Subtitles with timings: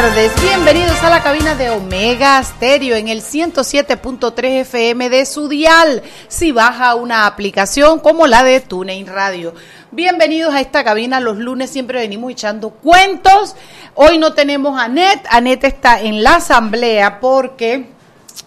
[0.00, 0.30] Tardes.
[0.40, 6.04] Bienvenidos a la cabina de Omega Stereo en el 107.3 FM de su dial.
[6.28, 9.54] Si baja una aplicación como la de TuneIn Radio.
[9.90, 11.18] Bienvenidos a esta cabina.
[11.18, 13.56] Los lunes siempre venimos echando cuentos.
[13.96, 15.26] Hoy no tenemos a Anet.
[15.30, 17.88] Anet está en la asamblea porque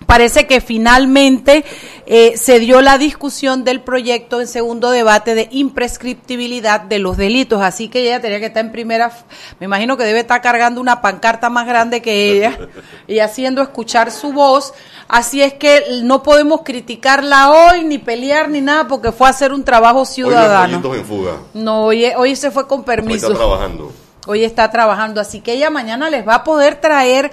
[0.06, 1.64] parece que finalmente
[2.06, 7.62] eh, se dio la discusión del proyecto en segundo debate de imprescriptibilidad de los delitos,
[7.62, 9.12] así que ella tenía que estar en primera,
[9.60, 12.58] me imagino que debe estar cargando una pancarta más grande que ella
[13.08, 14.74] y haciendo escuchar su voz,
[15.08, 19.54] así es que no podemos criticarla hoy, ni pelear, ni nada, porque fue a hacer
[19.54, 20.82] un trabajo ciudadano.
[20.84, 21.32] Hoy en fuga.
[21.54, 23.28] No, hoy, hoy se fue con permiso.
[23.28, 23.92] Hoy está trabajando.
[24.28, 27.32] Hoy está trabajando, así que ella mañana les va a poder traer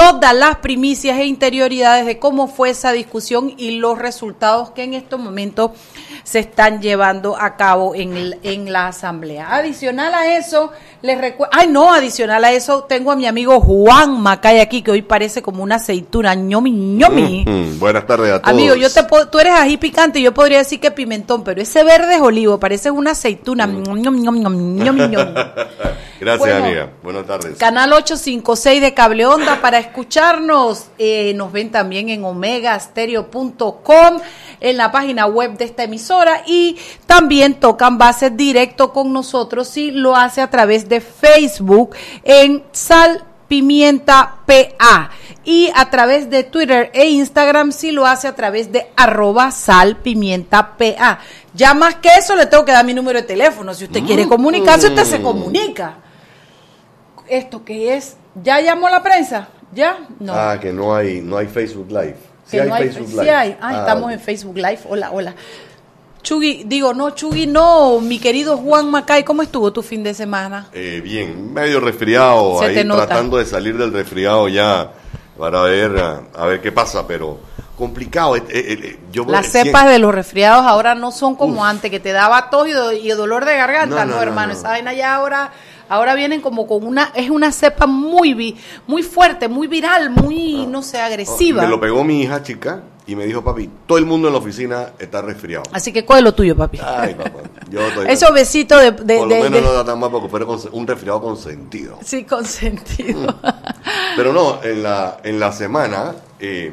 [0.00, 4.94] todas las primicias e interioridades de cómo fue esa discusión y los resultados que en
[4.94, 5.72] estos momentos
[6.22, 9.54] se están llevando a cabo en, en la asamblea.
[9.54, 14.20] Adicional a eso, les recuerdo, ay no, adicional a eso, tengo a mi amigo Juan
[14.20, 17.44] Macay aquí, que hoy parece como una aceituna, ñomi, ñomi.
[17.46, 18.54] Mm, buenas tardes a todos.
[18.54, 22.16] Amigo, yo te tú eres ají picante, yo podría decir que pimentón, pero ese verde
[22.16, 23.66] es olivo, parece una aceituna.
[26.20, 26.90] Gracias, amiga.
[27.02, 27.56] Buenas tardes.
[27.56, 30.88] Canal 856 de Cable Onda para escucharnos.
[30.98, 34.20] Eh, nos ven también en omegastereo.com,
[34.60, 36.76] en la página web de esta emisora y
[37.06, 41.94] también tocan base directo con nosotros si lo hace a través de Facebook
[42.24, 45.10] en Sal Pimienta PA
[45.44, 49.96] y a través de Twitter e Instagram si lo hace a través de arroba sal
[49.96, 51.18] pimienta PA.
[51.54, 53.74] Ya más que eso le tengo que dar mi número de teléfono.
[53.74, 55.96] Si usted quiere comunicarse, usted se comunica.
[57.26, 59.48] Esto que es, ¿ya llamó la prensa?
[59.72, 59.98] ¿Ya?
[60.20, 60.32] No.
[60.32, 62.16] Ah, que no hay, no hay Facebook Live.
[62.46, 63.22] Sí hay Facebook Live.
[63.24, 63.56] Sí hay.
[63.60, 64.80] Ah, estamos en Facebook Live.
[64.88, 65.34] Hola, hola.
[66.22, 70.68] Chugui, digo, no, Chugui, no, mi querido Juan Macay, ¿cómo estuvo tu fin de semana?
[70.72, 74.92] Eh, bien, medio resfriado, ahí tratando de salir del resfriado ya
[75.38, 75.98] para ver,
[76.34, 77.40] a, ver qué pasa, pero
[77.76, 78.36] complicado.
[78.36, 82.12] Eh, eh, yo, Las cepas de los resfriados ahora no son como antes, que te
[82.12, 85.52] daba tos y, dolor de garganta, no, hermano, esa vaina ya ahora
[85.90, 88.56] Ahora vienen como con una, es una cepa muy,
[88.86, 90.68] muy fuerte, muy viral, muy, ah.
[90.70, 91.62] no sé, agresiva.
[91.62, 94.38] Me lo pegó mi hija chica y me dijo, papi, todo el mundo en la
[94.38, 95.64] oficina está resfriado.
[95.72, 96.78] Así que coge lo tuyo, papi.
[96.80, 97.40] Ay, papá.
[97.68, 99.18] Yo estoy, Esos besitos de, de...
[99.18, 101.98] Por lo menos no da tan mal porque un resfriado con sentido.
[102.04, 103.34] Sí, con sentido.
[104.16, 106.14] Pero no, en la, en la semana...
[106.38, 106.72] Eh,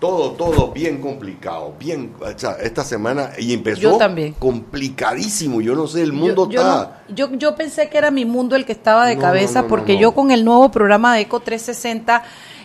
[0.00, 4.34] todo, todo bien complicado, bien, o sea, esta semana y empezó también.
[4.38, 7.02] complicadísimo, yo no sé, el mundo está...
[7.08, 10.30] yo, yo pensé que era mi mundo el que estaba de cabeza porque yo con
[10.30, 12.22] el nuevo programa de Eco 360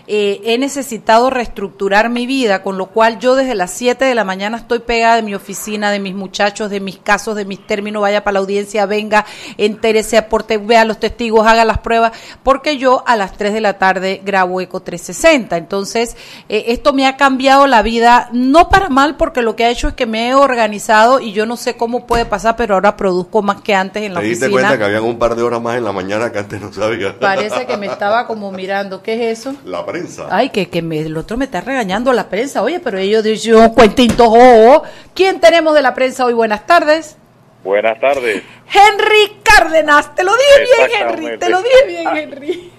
[0.07, 4.23] eh, he necesitado reestructurar mi vida, con lo cual yo desde las 7 de la
[4.23, 8.01] mañana estoy pegada de mi oficina, de mis muchachos, de mis casos, de mis términos,
[8.01, 9.25] vaya para la audiencia, venga,
[9.57, 12.11] entérese, aporte, vea los testigos, haga las pruebas,
[12.43, 15.55] porque yo a las 3 de la tarde grabo Eco 360.
[15.57, 16.17] Entonces,
[16.49, 19.87] eh, esto me ha cambiado la vida, no para mal, porque lo que ha hecho
[19.87, 23.41] es que me he organizado y yo no sé cómo puede pasar, pero ahora produzco
[23.41, 24.47] más que antes en la ¿Te oficina.
[24.47, 26.73] diste cuenta que habían un par de horas más en la mañana que antes no
[26.73, 27.17] sabía?
[27.17, 29.55] Parece que me estaba como mirando, ¿qué es eso?
[29.65, 30.27] La prensa.
[30.31, 32.63] Ay, que, que me, el otro me está regañando la prensa.
[32.63, 36.33] Oye, pero ellos dicen, cuentitos, oh, ¿Quién tenemos de la prensa hoy?
[36.33, 37.17] Buenas tardes.
[37.63, 38.43] Buenas tardes.
[38.67, 42.71] Henry Cárdenas, te lo dije bien, Henry, te lo dije bien, Henry.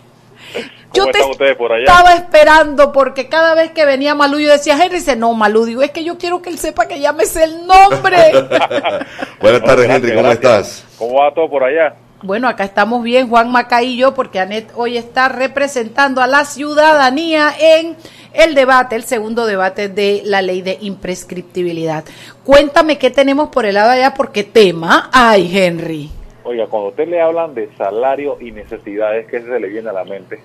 [0.93, 1.85] Yo te por allá?
[1.85, 5.83] estaba esperando porque cada vez que venía Malú yo decía, Henry dice, no, Malú, digo,
[5.83, 8.17] es que yo quiero que él sepa que llames el nombre.
[9.41, 10.87] Buenas tardes, Henry, ¿cómo estás?
[10.97, 11.97] ¿Cómo va todo por allá?
[12.25, 16.47] Bueno, acá estamos bien, Juan Maca y yo, porque Anet hoy está representando a la
[16.47, 17.97] ciudadanía en
[18.33, 22.03] el debate, el segundo debate de la ley de imprescriptibilidad.
[22.43, 26.09] Cuéntame qué tenemos por el lado allá, porque tema hay, Henry.
[26.45, 30.05] Oiga, cuando usted le hablan de salario y necesidades, ¿qué se le viene a la
[30.05, 30.41] mente?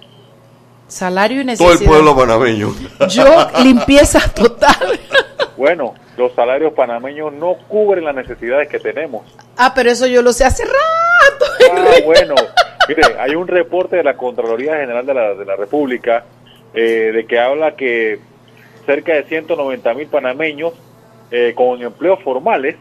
[0.89, 1.79] Salario y necesidades.
[1.79, 2.73] Todo el pueblo panameño.
[3.09, 4.99] Yo, limpieza total.
[5.55, 9.25] Bueno, los salarios panameños no cubren las necesidades que tenemos.
[9.57, 11.45] Ah, pero eso yo lo sé hace rato.
[11.71, 12.35] Ah, bueno.
[12.87, 16.25] Mire, hay un reporte de la Contraloría General de la, de la República
[16.73, 18.19] eh, de que habla que
[18.85, 20.73] cerca de 190 mil panameños
[21.29, 22.75] eh, con empleos formales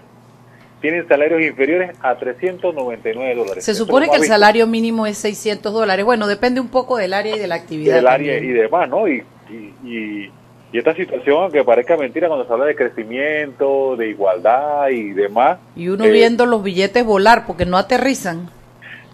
[0.81, 3.65] tienen salarios inferiores a 399 dólares.
[3.65, 6.05] Se supone que el salario mínimo es 600 dólares.
[6.05, 7.97] Bueno, depende un poco del área y de la actividad.
[7.97, 9.09] Del área y demás, ¿no?
[9.09, 10.31] Y, y, y,
[10.73, 15.59] esta situación, aunque parezca mentira, cuando se habla de crecimiento, de igualdad y demás.
[15.75, 18.51] Y uno viendo los billetes volar porque no aterrizan.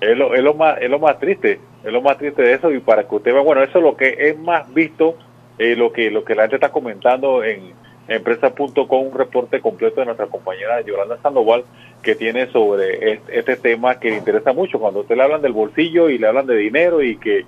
[0.00, 2.70] Es lo, es, lo más, es lo más triste, es lo más triste de eso.
[2.72, 5.16] Y para que usted vea, bueno, eso es lo que es más visto,
[5.58, 7.72] eh, lo, que, lo que la gente está comentando en
[8.08, 11.64] empresa.com un reporte completo de nuestra compañera Yolanda Sandoval
[12.02, 14.78] que tiene sobre este, tema que le interesa mucho.
[14.78, 17.44] Cuando usted le hablan del bolsillo y le hablan de dinero y que,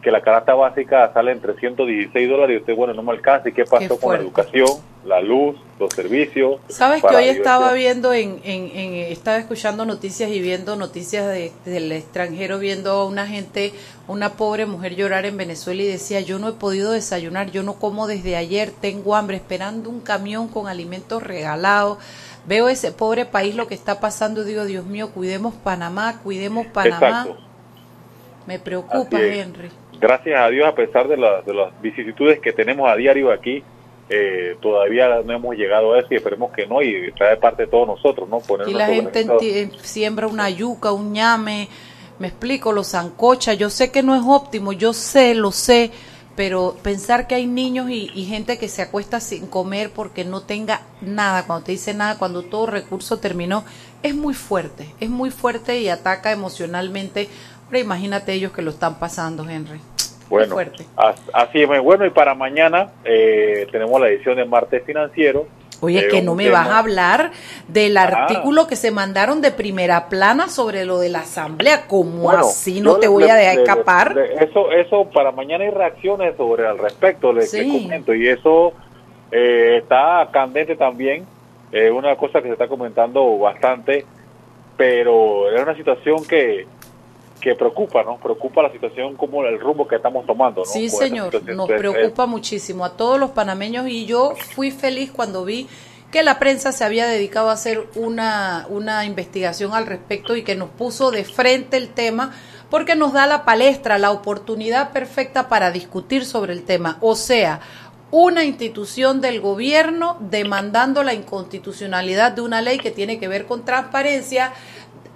[0.00, 3.48] que la canasta básica sale en 316 dólares y usted, bueno, no me alcanza.
[3.48, 4.68] ¿Y qué pasó con la educación,
[5.04, 6.60] la luz, los servicios?
[6.68, 11.26] Sabes que hoy estaba viendo, en, en, estaba escuchando noticias y viendo noticias
[11.64, 13.72] del extranjero, viendo a una gente,
[14.08, 17.74] una pobre mujer llorar en Venezuela y decía, yo no he podido desayunar, yo no
[17.74, 21.98] como desde ayer, tengo hambre, esperando un camión con alimentos regalados
[22.46, 26.66] veo ese pobre país lo que está pasando y digo, Dios mío, cuidemos Panamá, cuidemos
[26.66, 27.26] Panamá.
[28.46, 29.70] Me preocupa, Henry.
[30.00, 33.62] Gracias a Dios, a pesar de, de las vicisitudes que tenemos a diario aquí,
[34.12, 37.68] eh, todavía no hemos llegado a eso y esperemos que no, y trae parte de
[37.68, 38.42] todos nosotros, ¿no?
[38.66, 41.68] y la gente siembra una yuca, un ñame,
[42.18, 45.92] me explico, los zancocha, yo sé que no es óptimo, yo sé, lo sé,
[46.34, 50.82] pero pensar que hay niños y, gente que se acuesta sin comer porque no tenga
[51.00, 53.64] nada, cuando te dice nada, cuando todo recurso terminó,
[54.02, 57.28] es muy fuerte, es muy fuerte y ataca emocionalmente.
[57.68, 59.80] Pero imagínate ellos que lo están pasando, Henry.
[60.30, 60.56] Bueno,
[61.34, 61.82] así es.
[61.82, 65.46] Bueno, y para mañana eh, tenemos la edición de Martes Financiero
[65.80, 67.30] Oye, que no me vas a hablar
[67.68, 68.02] del ah.
[68.02, 71.86] artículo que se mandaron de primera plana sobre lo de la asamblea.
[71.86, 72.80] ¿Cómo así?
[72.80, 74.18] No te voy a dejar escapar.
[74.40, 78.14] eso, eso para mañana hay reacciones sobre al respecto, les comento.
[78.14, 78.72] Y eso
[79.32, 81.24] eh, está candente también.
[81.72, 84.04] Es una cosa que se está comentando bastante,
[84.76, 86.66] pero es una situación que
[87.40, 88.18] que preocupa, ¿no?
[88.18, 90.66] Preocupa la situación como el rumbo que estamos tomando, ¿no?
[90.66, 95.66] Sí, señor, nos preocupa muchísimo a todos los panameños y yo fui feliz cuando vi
[96.10, 100.56] que la prensa se había dedicado a hacer una, una investigación al respecto y que
[100.56, 102.32] nos puso de frente el tema
[102.68, 106.98] porque nos da la palestra, la oportunidad perfecta para discutir sobre el tema.
[107.00, 107.60] O sea,
[108.12, 113.64] una institución del gobierno demandando la inconstitucionalidad de una ley que tiene que ver con
[113.64, 114.52] transparencia,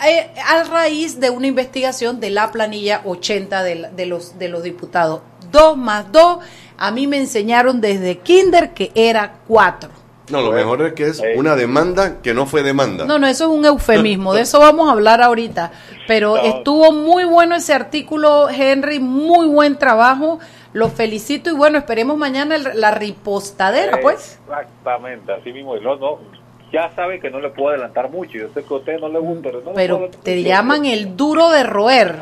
[0.05, 5.21] eh, a raíz de una investigación de la planilla 80 de, los, de los diputados.
[5.51, 6.39] Dos más dos,
[6.77, 9.91] a mí me enseñaron desde kinder que era cuatro.
[10.31, 13.05] No, lo mejor es que es una demanda que no fue demanda.
[13.05, 15.71] No, no, eso es un eufemismo, de eso vamos a hablar ahorita.
[16.07, 20.39] Pero estuvo muy bueno ese artículo, Henry, muy buen trabajo.
[20.73, 24.41] Lo felicito y bueno, esperemos mañana la ripostadera, pues.
[24.45, 25.77] Exactamente, así mismo.
[25.77, 26.19] No, no,
[26.75, 28.37] ya sabe que no le puedo adelantar mucho.
[28.37, 31.63] Yo sé que a usted no le gusta, pero, pero te llaman el duro de
[31.63, 32.17] roer.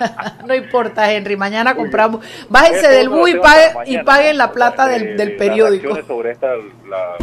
[0.46, 1.38] no importa, Henry.
[1.38, 2.24] Mañana compramos.
[2.50, 5.96] Bájense del bus y, y paguen la plata del, del periódico.
[6.02, 6.48] sobre esta,
[6.86, 7.16] la,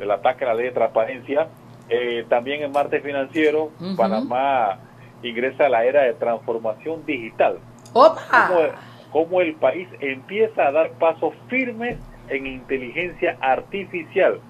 [0.00, 1.48] el ataque a la ley de transparencia.
[1.90, 4.78] Eh, también en martes financiero, Panamá
[5.22, 7.58] ingresa a la era de transformación digital.
[7.92, 8.72] ¡Opa!
[9.12, 14.40] cómo el país empieza a dar pasos firmes en inteligencia artificial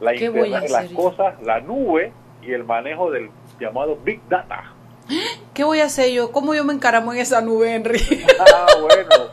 [0.00, 4.74] la Internet de las cosas, la nube y el manejo del llamado Big Data.
[5.54, 6.32] ¿Qué voy a hacer yo?
[6.32, 8.00] ¿Cómo yo me encaramo en esa nube, Henry?
[8.40, 9.30] ah, bueno.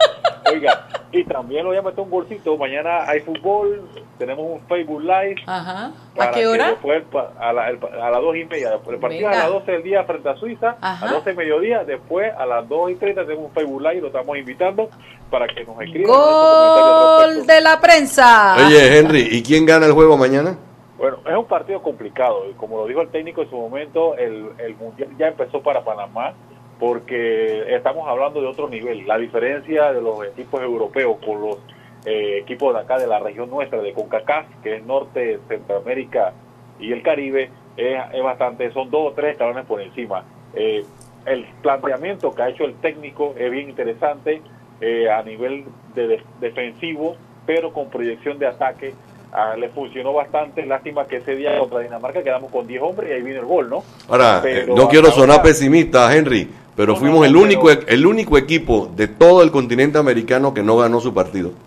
[0.52, 2.58] Oiga, y también lo voy a meter un bolsito.
[2.58, 3.82] Mañana hay fútbol,
[4.18, 5.36] tenemos un Facebook Live.
[5.46, 5.92] Ajá.
[6.18, 6.72] ¿A qué hora?
[6.72, 7.04] Después,
[7.40, 8.80] a, la, a las dos y media.
[8.90, 11.84] El partido a las 12 del día frente a Suiza, a las 12 del mediodía.
[11.84, 14.90] Después, a las 2 y 30 tenemos un Facebook Live, lo estamos invitando
[15.30, 16.16] para que nos escriban.
[16.16, 18.56] Gol de la prensa.
[18.66, 20.58] Oye, Henry, ¿y quién gana el juego mañana?
[20.98, 24.76] Bueno, es un partido complicado y como lo dijo el técnico en su momento, el,
[24.80, 26.34] Mundial ya empezó para Panamá
[26.80, 29.06] porque estamos hablando de otro nivel.
[29.06, 31.58] La diferencia de los equipos europeos con los
[32.06, 36.34] eh, equipos de acá de la región nuestra, de CONCACAF, que es Norte, Centroamérica
[36.80, 40.24] y el Caribe, es, bastante, son dos o tres talones por encima.
[40.56, 40.84] Eh,
[41.26, 44.42] el planteamiento que ha hecho el técnico es bien interesante
[44.82, 48.94] eh, a nivel de defensivo, pero con proyección de ataque
[49.32, 50.66] ah, le funcionó bastante.
[50.66, 53.70] Lástima que ese día contra Dinamarca quedamos con 10 hombres y ahí vino el gol,
[53.70, 53.84] ¿no?
[54.10, 58.90] Ahora, eh, no quiero sonar pesimista, Henry, pero fuimos el, único, e, el único equipo
[58.96, 61.52] de todo el continente americano que no ganó su partido.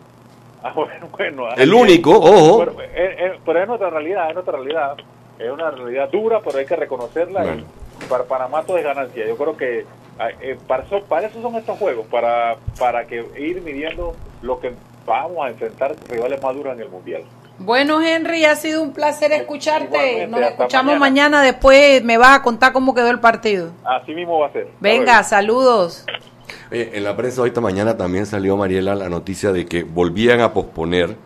[0.63, 1.49] Ah, bueno, bueno.
[1.57, 2.59] El único, ojo.
[2.59, 4.95] Pero, eh, eh, pero, es nuestra realidad, es nuestra realidad.
[5.39, 7.57] Es una realidad dura, pero hay que reconocerla.
[7.57, 9.27] Y para Panamá todo es ganancia.
[9.27, 9.87] Yo creo que
[10.43, 14.73] eh, para, eso, para eso son estos juegos, para, para que ir midiendo lo que
[15.07, 17.23] vamos a enfrentar rivales más duros en el Mundial.
[17.61, 20.27] Bueno, Henry, ha sido un placer escucharte.
[20.27, 21.43] Nos escuchamos mañana.
[21.43, 23.71] Después me vas a contar cómo quedó el partido.
[23.85, 24.69] Así mismo va a ser.
[24.81, 26.07] Venga, saludos.
[26.71, 31.17] en la prensa esta mañana también salió, Mariela, la noticia de que volvían a posponer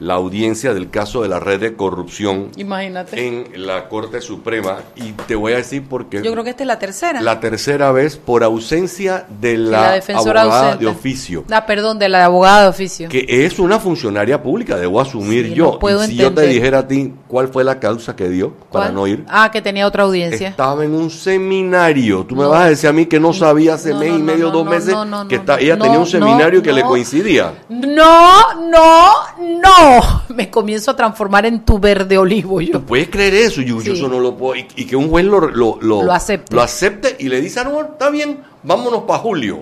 [0.00, 3.26] la audiencia del caso de la red de corrupción Imagínate.
[3.26, 4.78] en la Corte Suprema.
[4.96, 6.22] Y te voy a decir por qué.
[6.22, 7.20] Yo creo que esta es la tercera.
[7.20, 11.44] La tercera vez por ausencia de la, abogada de oficio.
[11.50, 13.08] Ah, perdón, de la abogada de oficio.
[13.10, 15.78] Que es una funcionaria pública, debo asumir yo.
[16.06, 19.24] si yo te dijera a ti cuál fue la causa que dio para no ir.
[19.28, 20.48] Ah, que tenía otra audiencia.
[20.48, 22.24] Estaba en un seminario.
[22.24, 24.66] Tú me vas a decir a mí que no sabía hace mes y medio, dos
[24.66, 24.94] meses,
[25.28, 27.52] que ella tenía un seminario que le coincidía.
[27.68, 29.89] No, no, no.
[30.34, 32.60] me comienzo a transformar en tu verde olivo.
[32.60, 32.80] Yo.
[32.80, 33.62] puedes creer eso?
[33.62, 34.56] Yo, eso no lo puedo.
[34.76, 37.16] Y, que un juez lo, lo, acepte.
[37.18, 39.60] y le dice, ah, no, está bien, vámonos para julio.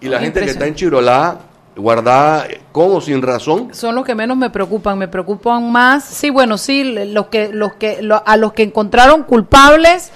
[0.00, 1.38] y la gente que está en Chirolá
[1.76, 6.58] guardada como sin razón son los que menos me preocupan me preocupan más sí bueno
[6.58, 10.10] sí los que los que a los que encontraron culpables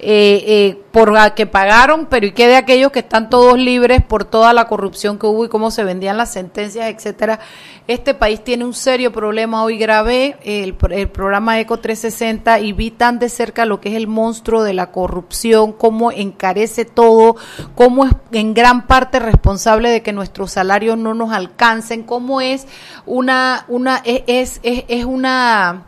[0.00, 4.02] eh, eh, por la que pagaron, pero ¿y qué de aquellos que están todos libres
[4.02, 7.40] por toda la corrupción que hubo y cómo se vendían las sentencias, etcétera?
[7.88, 12.92] Este país tiene un serio problema hoy grave, el, el programa ECO 360, y vi
[12.92, 17.34] tan de cerca lo que es el monstruo de la corrupción, cómo encarece todo,
[17.74, 22.68] cómo es en gran parte responsable de que nuestros salarios no nos alcancen, cómo es
[23.04, 25.87] una, una, es, es, es una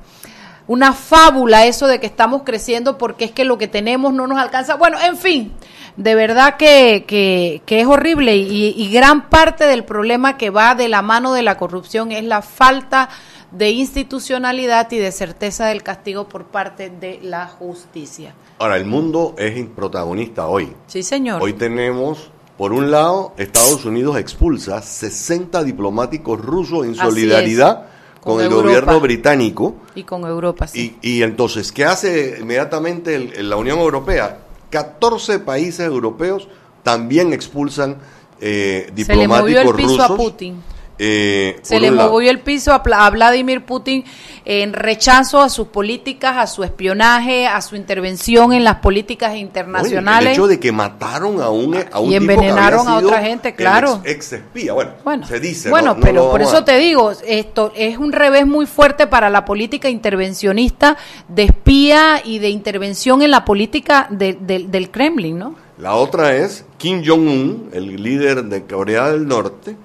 [0.71, 4.39] una fábula eso de que estamos creciendo porque es que lo que tenemos no nos
[4.39, 4.77] alcanza.
[4.77, 5.53] Bueno, en fin,
[5.97, 11.03] de verdad que, que, es horrible y, gran parte del problema que va de la
[11.03, 13.09] mano de la corrupción es la falta
[13.51, 18.33] de institucionalidad y de certeza del castigo por parte de la justicia.
[18.61, 20.73] Ahora, el mundo es protagonista hoy.
[20.87, 21.43] Sí, señor.
[21.43, 27.87] Hoy tenemos por un lado, Estados Unidos expulsa 60 diplomáticos rusos en solidaridad
[28.21, 29.77] con, el gobierno británico.
[29.95, 30.97] Y con Europa, sí.
[31.03, 34.39] Y, entonces, ¿qué hace inmediatamente la Unión Europea?
[34.71, 36.49] 14 países europeos
[36.83, 37.99] también expulsan
[38.41, 40.63] eh, diplomáticos Se le movió el piso a Putin.
[41.03, 44.05] Eh, se le movió el piso a, Vladimir Putin
[44.45, 50.27] en rechazo a sus políticas, a su espionaje, a su intervención en las políticas internacionales.
[50.27, 54.03] el hecho de que mataron a un, a un y envenenaron a otra gente, claro.
[54.05, 55.71] Ex, espía, bueno, se dice.
[55.71, 59.89] Bueno, pero por eso te digo, esto es un revés muy fuerte para la política
[59.89, 65.55] intervencionista de espía y de intervención en la política del Kremlin, ¿no?
[65.79, 69.77] La otra es Kim Jong-un, el líder de Corea del Norte,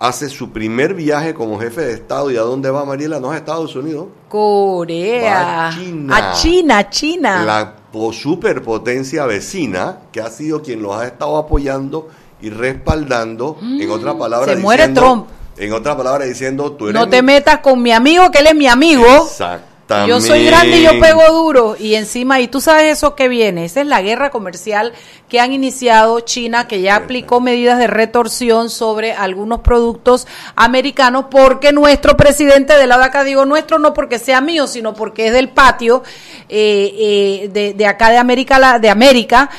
[0.00, 2.30] hace su primer viaje como jefe de Estado.
[2.32, 3.20] ¿Y a dónde va Mariela?
[3.20, 4.06] No a Estados Unidos.
[4.28, 5.68] Corea.
[5.68, 6.16] a China.
[6.16, 7.44] A China, China.
[7.44, 7.74] La
[8.12, 12.08] superpotencia vecina que ha sido quien los ha estado apoyando
[12.40, 13.58] y respaldando.
[13.60, 15.26] en mm, otra palabra, se muere Trump.
[15.58, 18.54] En otra palabra, diciendo, tú eres No te metas con mi amigo, que él es
[18.54, 19.04] mi amigo.
[19.04, 19.69] Exacto.
[20.06, 21.76] Yo soy grande y yo pego duro.
[21.78, 23.64] Y encima, y tú sabes eso que viene.
[23.64, 24.92] Esa es la guerra comercial
[25.28, 31.72] que han iniciado China, que ya aplicó medidas de retorsión sobre algunos productos americanos, porque
[31.72, 35.50] nuestro presidente de la DACA, digo nuestro no porque sea mío, sino porque es del
[35.50, 36.02] patio
[36.48, 39.50] eh, eh, de, acá de América, de América,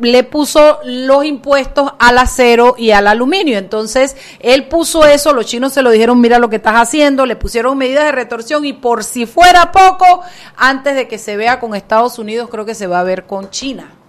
[0.00, 3.58] le puso los impuestos al acero y al aluminio.
[3.58, 7.36] Entonces, él puso eso, los chinos se lo dijeron, mira lo que estás haciendo, le
[7.36, 10.22] pusieron medidas de retorsión y por si fuera poco,
[10.56, 13.50] antes de que se vea con Estados Unidos, creo que se va a ver con
[13.50, 13.99] China.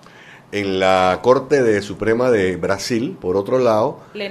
[0.54, 4.30] En la Corte de Suprema de Brasil, por otro lado, le,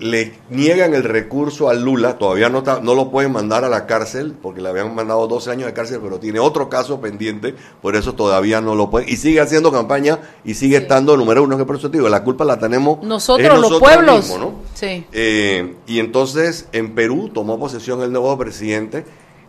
[0.00, 4.34] le, niegan el recurso a Lula, todavía no, no lo pueden mandar a la cárcel,
[4.40, 8.14] porque le habían mandado 12 años de cárcel, pero tiene otro caso pendiente, por eso
[8.14, 11.76] todavía no lo pueden, y sigue haciendo campaña y sigue estando número uno, que por
[11.76, 14.32] eso digo, la culpa la tenemos nosotros, los pueblos.
[14.72, 15.04] sí.
[15.12, 19.04] Eh, y entonces en Perú tomó posesión el nuevo presidente,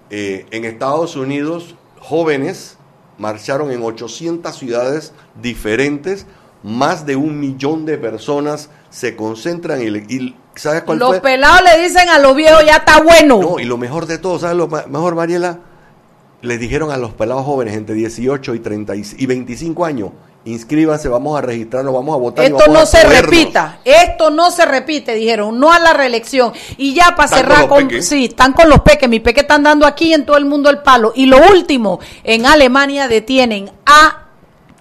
[0.10, 2.78] eh, en Estados Unidos, jóvenes
[3.18, 6.26] marcharon en 800 ciudades diferentes,
[6.64, 12.10] más de un millón de personas se concentran y, ¿sabes cuál Los pelados le dicen
[12.10, 13.40] a los viejos, ya está bueno.
[13.40, 15.60] No, y lo mejor de todo, ¿sabes lo mejor, Mariela?
[16.42, 20.12] Les dijeron a los pelados jóvenes entre 18 y, 30 y 25 años,
[20.46, 22.46] inscríbanse, vamos a registrarnos, vamos a votar.
[22.46, 23.30] y Esto vamos no a se podernos.
[23.30, 26.54] repita, esto no se repite, dijeron, no a la reelección.
[26.78, 29.86] Y ya para cerrar con con, sí, están con los peques, mis peques están dando
[29.86, 31.12] aquí en todo el mundo el palo.
[31.16, 34.22] Y lo último, en Alemania detienen a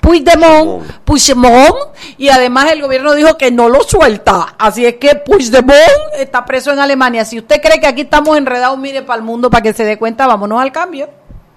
[0.00, 1.74] Puigdemont, Puigdemont,
[2.18, 4.54] y además el gobierno dijo que no lo suelta.
[4.58, 5.78] Así es que Puigdemont
[6.18, 7.24] está preso en Alemania.
[7.24, 9.96] Si usted cree que aquí estamos enredados, mire para el mundo para que se dé
[9.96, 11.08] cuenta, vámonos al cambio.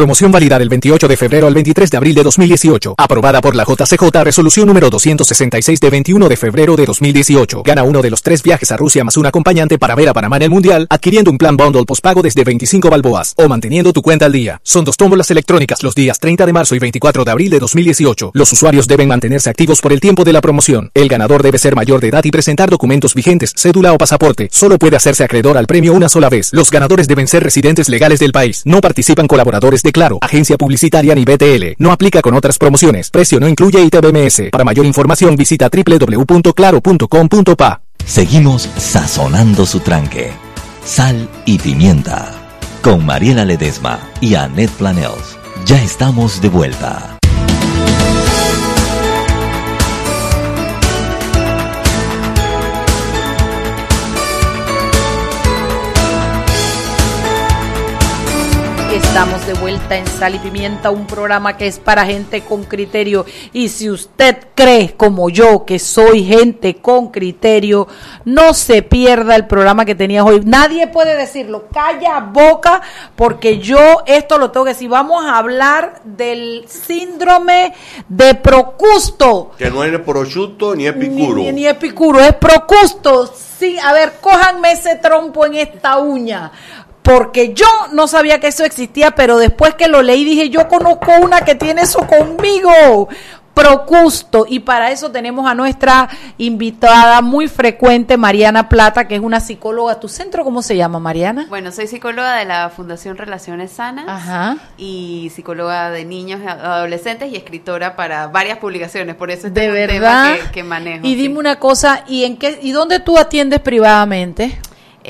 [0.00, 2.94] Promoción válida del 28 de febrero al 23 de abril de 2018.
[2.96, 7.62] Aprobada por la JCJ Resolución número 266 de 21 de febrero de 2018.
[7.62, 10.38] Gana uno de los tres viajes a Rusia más un acompañante para ver a Panamá
[10.38, 14.24] en el Mundial, adquiriendo un plan bundle postpago desde 25 balboas o manteniendo tu cuenta
[14.24, 14.58] al día.
[14.64, 18.30] Son dos tómbolas electrónicas los días 30 de marzo y 24 de abril de 2018.
[18.32, 20.90] Los usuarios deben mantenerse activos por el tiempo de la promoción.
[20.94, 24.48] El ganador debe ser mayor de edad y presentar documentos vigentes, cédula o pasaporte.
[24.50, 26.54] Solo puede hacerse acreedor al premio una sola vez.
[26.54, 28.62] Los ganadores deben ser residentes legales del país.
[28.64, 31.74] No participan colaboradores de Claro, agencia publicitaria ni BTL.
[31.78, 33.10] No aplica con otras promociones.
[33.10, 34.50] Precio no incluye ITBMS.
[34.50, 37.82] Para mayor información visita www.claro.com.pa.
[38.04, 40.32] Seguimos sazonando su tranque.
[40.84, 42.32] Sal y pimienta.
[42.82, 45.38] Con Mariela Ledesma y Annette Planels.
[45.66, 47.19] Ya estamos de vuelta.
[59.02, 63.26] Estamos de vuelta en Sal y Pimienta, un programa que es para gente con criterio.
[63.52, 67.88] Y si usted cree, como yo, que soy gente con criterio,
[68.24, 70.42] no se pierda el programa que tenías hoy.
[70.44, 71.66] Nadie puede decirlo.
[71.72, 72.82] Calla boca,
[73.16, 74.88] porque yo esto lo tengo que decir.
[74.88, 77.74] Vamos a hablar del síndrome
[78.08, 79.50] de Procusto.
[79.58, 81.42] Que no es prosciutto ni epicuro.
[81.42, 83.32] Ni, ni epicuro, es Procusto.
[83.58, 86.50] Sí, a ver, cójanme ese trompo en esta uña.
[87.16, 91.10] Porque yo no sabía que eso existía, pero después que lo leí dije, yo conozco
[91.20, 93.08] una que tiene eso conmigo.
[93.52, 94.46] Procusto.
[94.48, 99.98] Y para eso tenemos a nuestra invitada muy frecuente, Mariana Plata, que es una psicóloga.
[100.00, 101.46] ¿Tu centro cómo se llama, Mariana?
[101.48, 104.56] Bueno, soy psicóloga de la Fundación Relaciones Sanas Ajá.
[104.78, 109.66] y psicóloga de niños y adolescentes y escritora para varias publicaciones, por eso este De
[109.66, 110.32] es un verdad.
[110.34, 111.06] tema que, que manejo.
[111.06, 111.16] Y sí.
[111.16, 114.58] dime una cosa, ¿y en qué y dónde tú atiendes privadamente?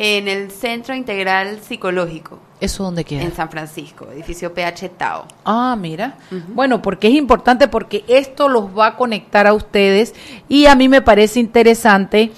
[0.02, 3.20] En el Centro Integral Psicológico, ¿Eso dónde queda?
[3.22, 5.26] en San Francisco, edificio PH Tao.
[5.44, 6.16] Ah, mira.
[6.54, 10.14] Bueno, porque es importante porque esto los va a conectar a ustedes
[10.48, 12.32] y a mí me parece interesante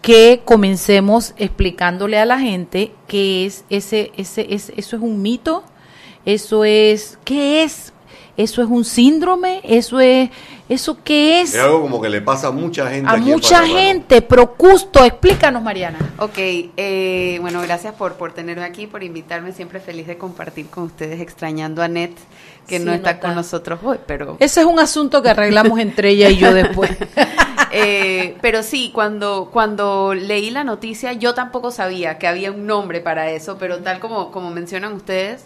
[0.00, 5.64] que comencemos explicándole a la gente qué es ese, ese, ese- eso es un mito,
[6.24, 7.92] eso es, ¿qué es?
[8.36, 10.30] Eso es un síndrome, eso es,
[10.68, 13.08] eso qué es Es algo como que le pasa a mucha gente.
[13.10, 15.98] a aquí mucha gente, Procusto, explícanos Mariana.
[16.18, 20.84] Ok, eh, bueno, gracias por, por tenerme aquí, por invitarme, siempre feliz de compartir con
[20.84, 22.12] ustedes, extrañando a Net,
[22.68, 23.26] que Sí, no está nota.
[23.26, 24.36] con nosotros hoy, pero...
[24.38, 26.90] Ese es un asunto que arreglamos entre ella y yo después.
[27.70, 33.00] Eh, pero sí, cuando, cuando leí la noticia, yo tampoco sabía que había un nombre
[33.00, 35.44] para eso, pero tal como, como mencionan ustedes,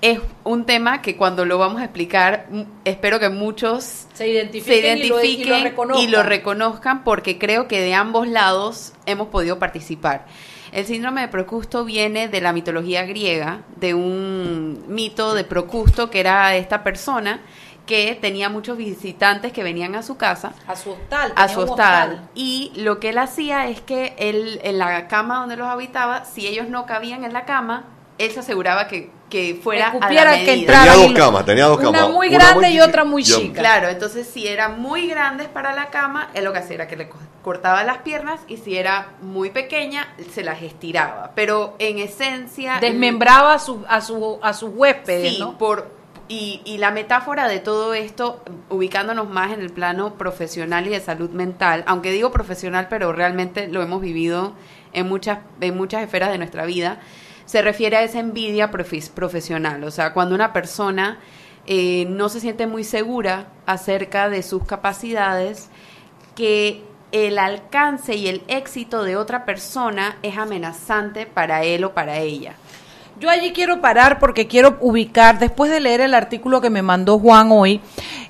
[0.00, 2.46] es un tema que cuando lo vamos a explicar,
[2.84, 7.04] espero que muchos Se identifiquen, se y lo- y identifiquen lo y lo, reconozcan.
[7.04, 10.26] porque creo que de ambos lados hemos podido participar.
[10.72, 16.20] El síndrome de Procusto viene de la mitología griega, de un mito de Procusto que
[16.20, 17.40] era esta persona
[17.86, 21.32] que tenía muchos visitantes que venían a su casa A su hostal.
[21.36, 22.28] a su un hostal.
[22.34, 26.46] Y lo que él hacía es que él, en la cama donde los habitaba, si
[26.46, 27.84] ellos no cabían en la cama,
[28.18, 32.02] él se aseguraba que, que fuera a la que Tenía dos camas, tenía dos camas.
[32.04, 33.58] Una muy grande y otra muy chica.
[33.60, 36.94] Claro, entonces si era muy grandes para la cama, él lo que hacía era que
[36.96, 41.32] le co- cortaba las piernas y si era muy pequeña, se las estiraba.
[41.34, 42.78] Pero en esencia...
[42.80, 45.58] Desmembraba a su, a su, a sus huéspedes, Sí, ¿no?
[45.58, 45.90] por,
[46.28, 51.00] y, y la metáfora de todo esto, ubicándonos más en el plano profesional y de
[51.00, 54.52] salud mental, aunque digo profesional, pero realmente lo hemos vivido
[54.92, 57.00] en muchas, en muchas esferas de nuestra vida,
[57.46, 59.84] se refiere a esa envidia profes- profesional.
[59.84, 61.18] O sea, cuando una persona
[61.66, 65.68] eh, no se siente muy segura acerca de sus capacidades,
[66.34, 72.18] que el alcance y el éxito de otra persona es amenazante para él o para
[72.18, 72.54] ella.
[73.20, 77.20] Yo allí quiero parar porque quiero ubicar, después de leer el artículo que me mandó
[77.20, 77.80] Juan hoy,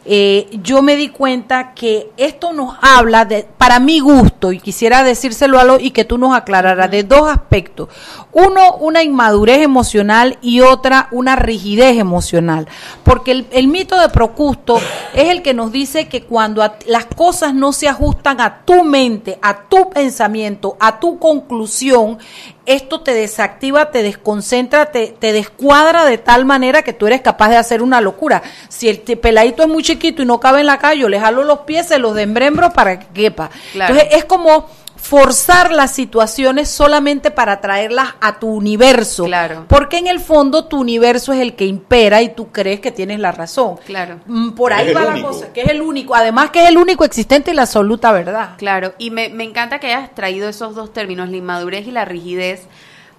[0.04, 5.02] eh, yo me di cuenta que esto nos habla de, para mi gusto, y quisiera
[5.02, 7.88] decírselo a lo y que tú nos aclararas, de dos aspectos.
[8.34, 12.66] Uno, una inmadurez emocional y otra, una rigidez emocional.
[13.04, 14.80] Porque el, el mito de Procusto
[15.14, 18.82] es el que nos dice que cuando a- las cosas no se ajustan a tu
[18.82, 22.18] mente, a tu pensamiento, a tu conclusión,
[22.66, 27.50] esto te desactiva, te desconcentra, te, te descuadra de tal manera que tú eres capaz
[27.50, 28.42] de hacer una locura.
[28.68, 31.44] Si el peladito es muy chiquito y no cabe en la calle, yo le jalo
[31.44, 33.50] los pies, se los desmembro para que quepa.
[33.72, 33.94] Claro.
[33.94, 34.66] Entonces es como
[35.04, 39.24] forzar las situaciones solamente para traerlas a tu universo.
[39.24, 39.66] Claro.
[39.68, 43.20] Porque en el fondo tu universo es el que impera y tú crees que tienes
[43.20, 43.76] la razón.
[43.84, 44.20] Claro.
[44.24, 45.28] Mm, Por ahí va la único.
[45.28, 46.14] cosa, que es el único.
[46.14, 48.54] Además que es el único existente y la absoluta verdad.
[48.56, 52.06] Claro, y me, me encanta que hayas traído esos dos términos, la inmadurez y la
[52.06, 52.62] rigidez,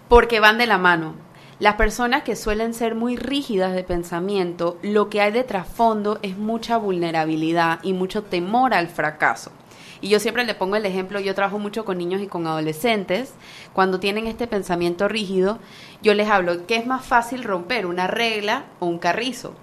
[0.07, 1.13] porque van de la mano.
[1.59, 6.35] Las personas que suelen ser muy rígidas de pensamiento, lo que hay de trasfondo es
[6.35, 9.51] mucha vulnerabilidad y mucho temor al fracaso.
[10.01, 13.33] Y yo siempre le pongo el ejemplo, yo trabajo mucho con niños y con adolescentes,
[13.73, 15.59] cuando tienen este pensamiento rígido,
[16.01, 19.53] yo les hablo que es más fácil romper una regla o un carrizo.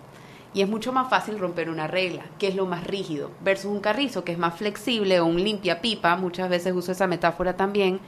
[0.55, 3.81] Y es mucho más fácil romper una regla, que es lo más rígido, versus un
[3.81, 8.01] carrizo, que es más flexible, o un limpia pipa, muchas veces uso esa metáfora también,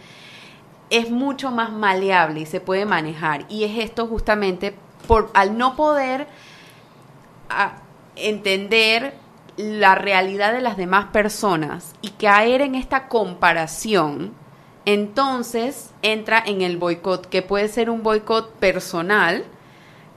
[0.91, 3.47] es mucho más maleable y se puede manejar.
[3.49, 4.75] Y es esto justamente
[5.07, 6.27] por al no poder
[7.49, 7.77] a-
[8.17, 9.15] entender
[9.57, 14.33] la realidad de las demás personas y caer en esta comparación,
[14.85, 19.45] entonces entra en el boicot, que puede ser un boicot personal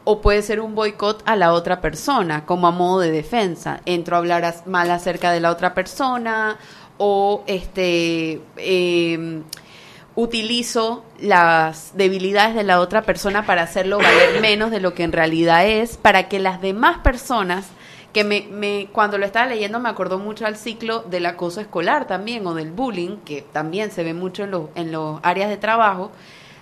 [0.04, 3.82] o puede ser un boicot a la otra persona, como a modo de defensa.
[3.86, 6.58] Entro a hablar mal acerca de la otra persona
[6.98, 9.44] o este em,
[10.16, 15.12] utilizo las debilidades de la otra persona para hacerlo valer menos de lo que en
[15.12, 17.68] realidad es, para que las demás personas
[18.14, 22.08] que me, me cuando lo estaba leyendo me acordó mucho al ciclo del acoso escolar
[22.08, 25.58] también o del bullying, que también se ve mucho en los en los áreas de
[25.58, 26.12] trabajo,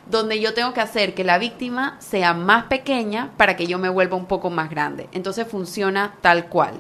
[0.10, 3.90] donde yo tengo que hacer que la víctima sea más pequeña para que yo me
[3.90, 5.08] vuelva un poco más grande.
[5.14, 6.74] Entonces funciona tal cual.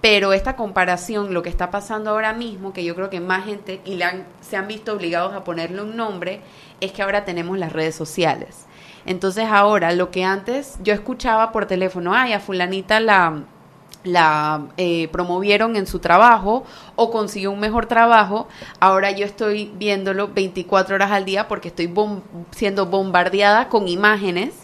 [0.00, 3.80] Pero esta comparación, lo que está pasando ahora mismo, que yo creo que más gente
[3.84, 6.40] y le han- se han visto obligados a ponerle un nombre,
[6.80, 8.66] es que ahora tenemos las redes sociales.
[9.06, 13.42] Entonces ahora lo que antes yo escuchaba por teléfono, ay, a fulanita la,
[14.04, 16.64] la eh, promovieron en su trabajo
[16.96, 18.48] o consiguió un mejor trabajo,
[18.80, 24.54] ahora yo estoy viéndolo 24 horas al día porque estoy bom- siendo bombardeada con imágenes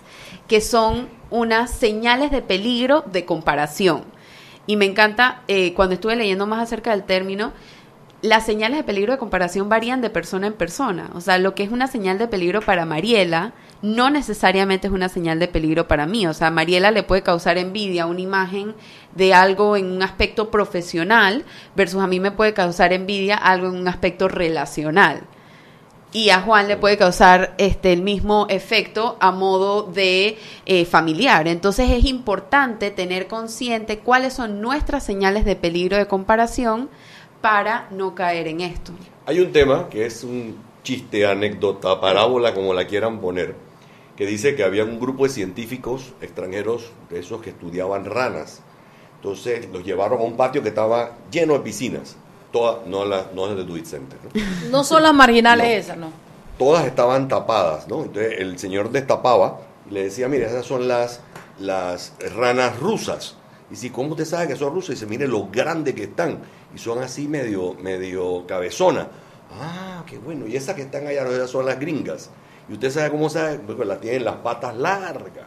[0.49, 4.05] que son unas señales de peligro de comparación.
[4.66, 7.53] Y me encanta, eh, cuando estuve leyendo más acerca del término,
[8.23, 11.11] las señales de peligro de comparación varían de persona en persona.
[11.14, 15.11] O sea, lo que es una señal de peligro para Mariela no necesariamente es una
[15.11, 16.27] señal de peligro para mí.
[16.27, 18.75] O sea, a Mariela le puede causar envidia una imagen
[19.14, 23.77] de algo en un aspecto profesional versus a mí me puede causar envidia algo en
[23.77, 25.22] un aspecto relacional.
[26.12, 31.48] Y a Juan le puede causar este el mismo efecto a modo de eh, familiar.
[31.48, 36.88] Entonces es importante tener consciente cuáles son nuestras señales de peligro de comparación
[37.40, 38.92] para no caer en esto.
[39.27, 43.57] Hay un tema que es un chiste, anécdota, parábola, como la quieran poner,
[44.16, 48.62] que dice que había un grupo de científicos extranjeros, de esos que estudiaban ranas.
[49.24, 52.14] Entonces los llevaron a un patio que estaba lleno de piscinas.
[52.52, 54.18] Todas, no, la, no es de Duit Center.
[54.22, 54.40] ¿no?
[54.70, 55.72] No son las marginales No.
[55.72, 56.24] esas, ¿no?
[56.58, 58.02] todas estaban tapadas, ¿no?
[58.04, 59.60] Entonces el señor destapaba
[59.90, 61.20] y le decía, mire, esas son las,
[61.58, 63.37] las ranas rusas.
[63.70, 64.90] Y si, ¿cómo usted sabe que son rusas?
[64.90, 66.40] Y dice, mire lo grande que están.
[66.74, 69.08] Y son así medio, medio cabezona.
[69.58, 70.46] Ah, qué bueno.
[70.46, 72.28] Y esas que están allá, no, esas son las gringas.
[72.68, 75.46] Y usted sabe cómo sabe, porque las tienen las patas largas.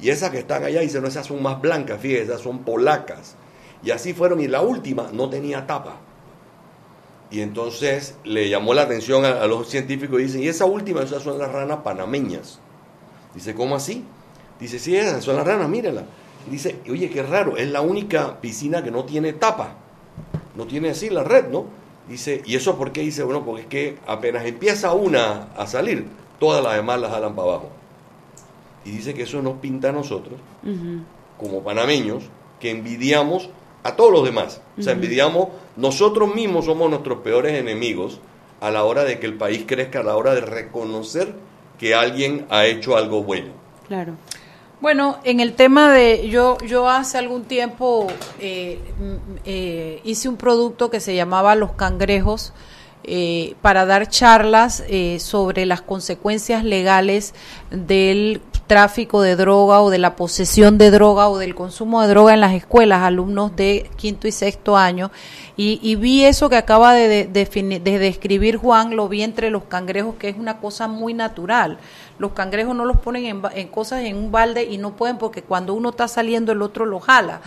[0.00, 3.36] Y esas que están allá, dice, no, esas son más blancas, fíjese, esas son polacas.
[3.82, 5.96] Y así fueron, y la última no tenía tapa.
[7.30, 11.22] Y entonces le llamó la atención a, los científicos y dicen, y esa última, esas
[11.22, 12.58] son las ranas panameñas.
[13.34, 14.04] Dice, ¿cómo así?
[14.58, 16.04] Dice, sí, esas son las ranas, mírala.
[16.50, 19.74] Dice, oye, qué raro, es la única piscina que no tiene tapa.
[20.56, 21.66] No tiene así la red, ¿no?
[22.08, 23.02] Dice, ¿y eso por qué?
[23.02, 26.06] Dice, bueno, porque es que apenas empieza una a salir,
[26.40, 27.79] todas las demás las jalan para abajo.
[28.84, 30.40] Y dice que eso nos pinta a nosotros,
[31.38, 32.24] como panameños,
[32.58, 33.50] que envidiamos
[33.82, 34.60] a todos los demás.
[34.78, 38.20] O sea, envidiamos, nosotros mismos somos nuestros peores enemigos
[38.60, 41.34] a la hora de que el país crezca, a la hora de reconocer
[41.78, 43.52] que alguien ha hecho algo bueno.
[43.88, 44.14] Claro.
[44.80, 48.06] Bueno, en el tema de, yo, yo hace algún tiempo
[48.38, 48.78] eh,
[49.44, 52.54] eh, hice un producto que se llamaba Los Cangrejos
[53.04, 54.82] eh, para dar charlas
[55.18, 57.34] sobre las consecuencias legales
[57.70, 62.34] del tráfico de droga o de la posesión de droga o del consumo de droga
[62.34, 65.10] en las escuelas, alumnos de quinto y sexto año.
[65.56, 70.28] Y, vi eso que acaba de, de describir Juan, lo vi entre los cangrejos, que
[70.28, 71.78] es una cosa muy natural
[72.20, 75.72] los cangrejos no los ponen en, cosas en un balde y no pueden porque cuando
[75.72, 77.40] uno está saliendo el otro lo jala.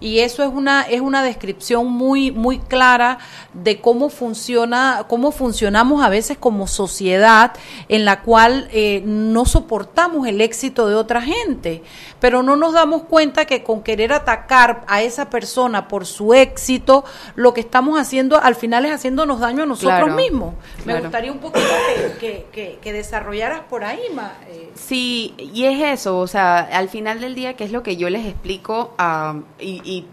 [0.00, 3.18] Y eso es una es una descripción muy muy clara
[3.52, 7.52] de cómo funciona cómo funcionamos a veces como sociedad
[7.90, 11.82] en la cual eh, no soportamos el éxito de otra gente,
[12.18, 17.04] pero no nos damos cuenta que con querer atacar a esa persona por su éxito,
[17.34, 20.54] lo que estamos haciendo al final es haciéndonos daño a nosotros mismos.
[20.86, 21.66] Me gustaría un poquito
[22.18, 24.00] que, que, que desarrollaras por ahí,
[24.48, 27.96] eh, sí, y es eso, o sea, al final del día, ¿qué es lo que
[27.96, 28.94] yo les explico?
[29.58, 30.06] y,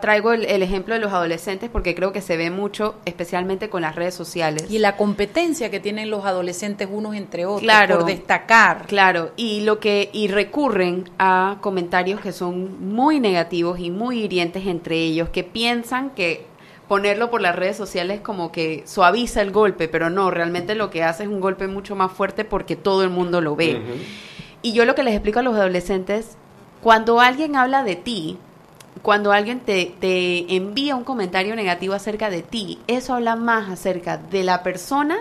[0.00, 3.96] traigo el, ejemplo de los adolescentes porque creo que se ve mucho, especialmente con las
[3.96, 4.70] redes sociales.
[4.70, 8.86] Y la competencia que tienen los adolescentes unos entre otros claro, por destacar.
[8.86, 14.66] Claro, y lo que y recurren a comentarios que son muy negativos y muy hirientes
[14.66, 16.46] entre ellos, que piensan que
[16.88, 21.02] ponerlo por las redes sociales como que suaviza el golpe, pero no, realmente lo que
[21.02, 23.80] hace es un golpe mucho más fuerte porque todo el mundo lo ve.
[24.62, 26.36] Y yo lo que les explico a los adolescentes,
[26.82, 28.38] cuando alguien habla de ti,
[29.02, 34.16] cuando alguien te, te envía un comentario negativo acerca de ti, eso habla más acerca
[34.16, 35.16] de la persona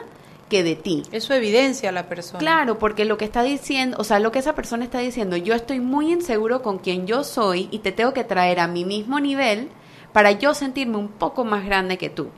[0.49, 1.03] que de ti.
[1.11, 2.39] Eso evidencia a la persona.
[2.39, 5.55] Claro, porque lo que está diciendo, o sea, lo que esa persona está diciendo, yo
[5.55, 9.19] estoy muy inseguro con quien yo soy y te tengo que traer a mi mismo
[9.19, 9.69] nivel
[10.13, 12.29] para yo sentirme un poco más grande que tú.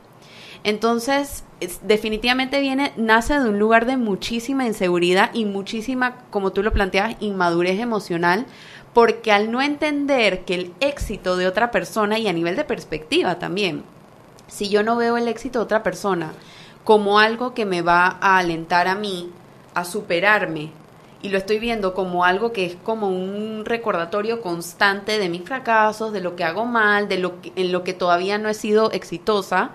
[0.64, 1.44] Entonces,
[1.84, 7.18] definitivamente viene, nace de un lugar de muchísima inseguridad y muchísima, como tú lo planteabas,
[7.20, 8.48] inmadurez emocional,
[8.94, 13.38] porque al no entender que el éxito de otra persona y a nivel de perspectiva
[13.38, 13.84] también,
[14.48, 16.34] si yo no veo el éxito de otra persona
[16.84, 19.32] como algo que me va a alentar a mí
[19.74, 20.72] a superarme,
[21.26, 26.14] y lo estoy viendo como algo que es como un recordatorio constante de mis fracasos,
[26.14, 28.92] de lo que hago mal, de lo que, en lo que todavía no he sido
[28.92, 29.72] exitosa,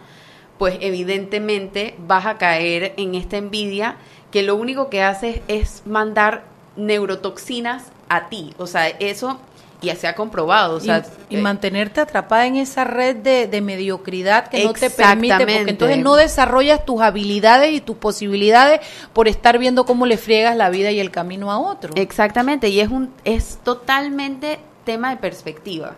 [0.58, 3.96] pues evidentemente vas a caer en esta envidia
[4.30, 6.44] que lo único que hace es mandar
[6.76, 8.54] neurotoxinas a ti.
[8.56, 9.40] O sea, eso
[9.80, 10.76] y se ha comprobado.
[10.76, 15.38] O sea, y, eh, mantenerte atrapada en esa red de, mediocridad que no te permite,
[15.38, 18.80] porque entonces no desarrollas tus habilidades y tus posibilidades
[19.12, 21.92] por estar viendo cómo le friegas la vida y el camino a otro.
[21.94, 25.96] Exactamente, y es, un, es totalmente tema de perspectiva.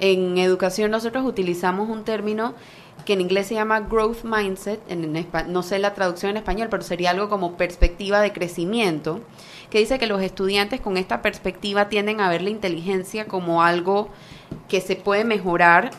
[0.00, 2.54] En educación nosotros utilizamos un término
[3.04, 6.82] que en inglés se llama growth mindset, en, no sé la traducción en español, pero
[6.82, 9.20] sería algo como perspectiva de crecimiento
[9.70, 14.08] que dice que los estudiantes con esta perspectiva tienden a ver la inteligencia como algo
[14.68, 15.90] que se puede mejorar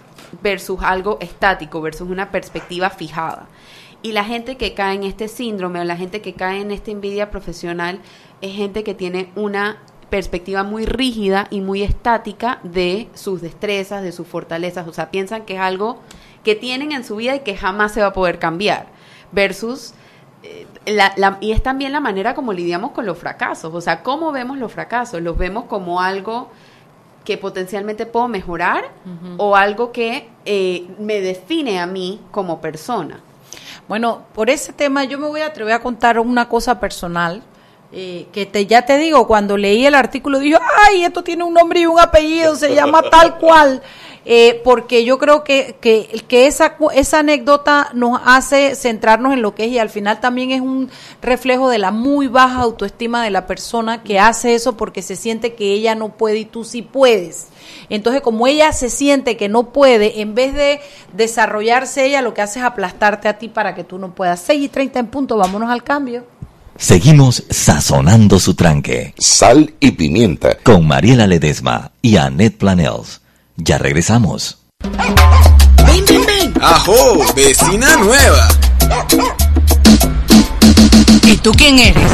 [0.43, 3.47] versus algo estático, versus una perspectiva fijada.
[4.03, 6.91] Y la gente que cae en este síndrome o la gente que cae en esta
[6.91, 7.99] envidia profesional
[8.41, 9.77] es gente que tiene una
[10.11, 14.87] perspectiva muy rígida y muy estática de sus destrezas, de sus fortalezas.
[14.87, 15.97] O sea, piensan que es algo
[16.43, 18.87] que tienen en su vida y que jamás se va a poder cambiar.
[19.31, 19.93] Versus
[20.43, 20.67] eh,
[21.39, 23.73] y es también la manera como lidiamos con los fracasos.
[23.73, 25.21] O sea, ¿cómo vemos los fracasos?
[25.21, 26.49] ¿Los vemos como algo
[27.23, 28.83] que potencialmente puedo mejorar
[29.37, 33.21] o algo que eh, me define a mí como persona?
[33.87, 37.43] Bueno, por ese tema yo me voy a atrever a contar una cosa personal.
[37.93, 41.53] Eh, que te, ya te digo, cuando leí el artículo dije, ay, esto tiene un
[41.53, 43.81] nombre y un apellido, se llama tal cual.
[44.23, 49.55] Eh, porque yo creo que, que, que, esa, esa anécdota nos hace centrarnos en lo
[49.55, 50.91] que es y al final también es un
[51.23, 55.55] reflejo de la muy baja autoestima de la persona que hace eso porque se siente
[55.55, 57.47] que ella no puede y tú sí puedes.
[57.89, 60.81] Entonces, como ella se siente que no puede, en vez de
[61.13, 64.39] desarrollarse ella, lo que hace es aplastarte a ti para que tú no puedas.
[64.41, 66.25] 6 y 30 en punto, vámonos al cambio.
[66.77, 69.13] Seguimos sazonando su tranque.
[69.17, 70.57] Sal y pimienta.
[70.63, 73.21] Con Mariela Ledesma y Annette Planels.
[73.55, 74.57] Ya regresamos.
[75.85, 76.53] Ven, ven, ven.
[76.61, 76.95] Ajo,
[77.35, 78.47] vecina nueva.
[81.23, 82.09] ¿Y tú quién eres?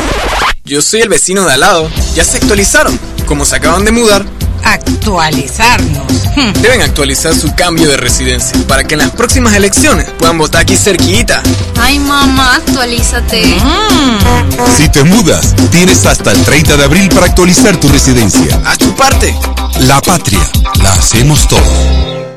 [0.66, 1.90] Yo soy el vecino de al lado.
[2.14, 3.00] Ya se actualizaron.
[3.26, 4.26] Como se acaban de mudar,
[4.64, 6.12] actualizarnos.
[6.36, 6.54] Hmm.
[6.62, 10.76] Deben actualizar su cambio de residencia para que en las próximas elecciones puedan votar aquí
[10.76, 11.42] cerquita.
[11.80, 13.46] Ay, mamá, actualízate.
[13.46, 14.78] Mm.
[14.78, 18.60] Si te mudas, tienes hasta el 30 de abril para actualizar tu residencia.
[18.66, 19.36] Haz tu parte.
[19.82, 20.40] La patria,
[20.82, 22.37] la hacemos todos.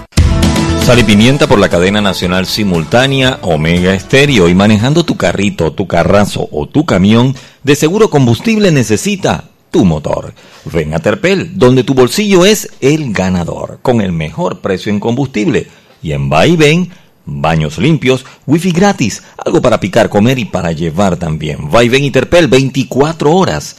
[0.91, 5.87] Sal y pimienta por la cadena nacional simultánea Omega Estéreo y manejando tu carrito, tu
[5.87, 10.33] carrazo o tu camión, de seguro combustible necesita tu motor.
[10.65, 15.69] Ven a Terpel, donde tu bolsillo es el ganador, con el mejor precio en combustible.
[16.03, 16.57] Y en Va y
[17.25, 21.69] baños limpios, wifi gratis, algo para picar, comer y para llevar también.
[21.73, 23.77] Va y Ven y Terpel 24 horas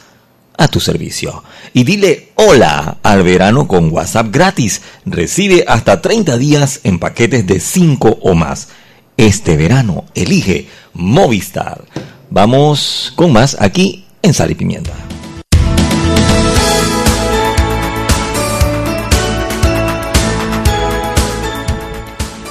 [0.57, 1.43] a tu servicio.
[1.73, 4.81] Y dile hola al verano con WhatsApp gratis.
[5.05, 8.69] Recibe hasta 30 días en paquetes de 5 o más.
[9.17, 11.83] Este verano elige Movistar.
[12.29, 14.93] Vamos con más aquí en Sal y Pimienta.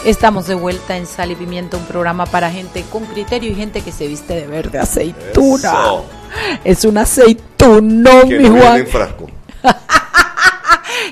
[0.04, 3.82] Estamos de vuelta en Sal y Pimienta, un programa para gente con criterio y gente
[3.82, 5.68] que se viste de verde aceituna.
[5.68, 6.21] Eso.
[6.64, 8.76] Es un aceitunón, Que mi no Juan.
[8.80, 9.26] en frasco.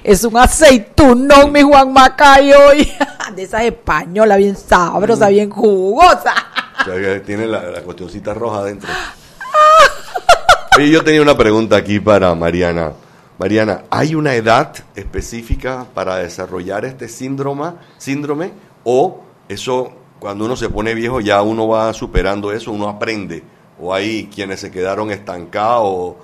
[0.04, 2.56] Es un aceitunón, mi Juan Macayo.
[3.35, 5.30] De esas españolas bien sabrosa, Mm.
[5.30, 6.35] bien jugosa.
[6.80, 8.88] O sea, que tiene la, la cuestioncita roja adentro.
[10.76, 12.92] Oye, yo tenía una pregunta aquí para Mariana.
[13.38, 18.52] Mariana, ¿hay una edad específica para desarrollar este síndrome, síndrome
[18.85, 23.42] o eso cuando uno se pone viejo ya uno va superando eso, uno aprende?
[23.80, 26.16] ¿O hay quienes se quedaron estancados?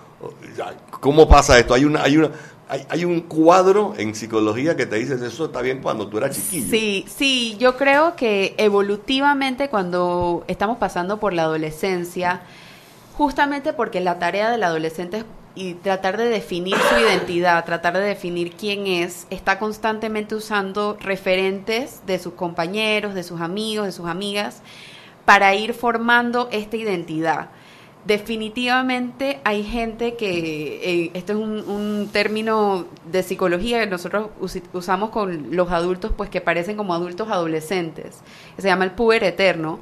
[1.01, 1.75] ¿Cómo pasa esto?
[1.75, 2.31] ¿Hay, una, hay, una,
[2.69, 6.37] hay, hay un cuadro en psicología que te dices eso está bien cuando tú eras
[6.37, 6.71] chiquillo?
[6.71, 12.43] Sí, sí, yo creo que evolutivamente cuando estamos pasando por la adolescencia,
[13.15, 15.25] justamente porque la tarea del adolescente es
[15.57, 22.03] y tratar de definir su identidad, tratar de definir quién es, está constantemente usando referentes
[22.07, 24.61] de sus compañeros, de sus amigos, de sus amigas,
[25.27, 27.51] para ir formando esta identidad.
[28.07, 34.31] Definitivamente hay gente que, eh, esto es un, un término de psicología que nosotros
[34.73, 38.21] usamos con los adultos, pues que parecen como adultos adolescentes,
[38.57, 39.81] se llama el puber eterno,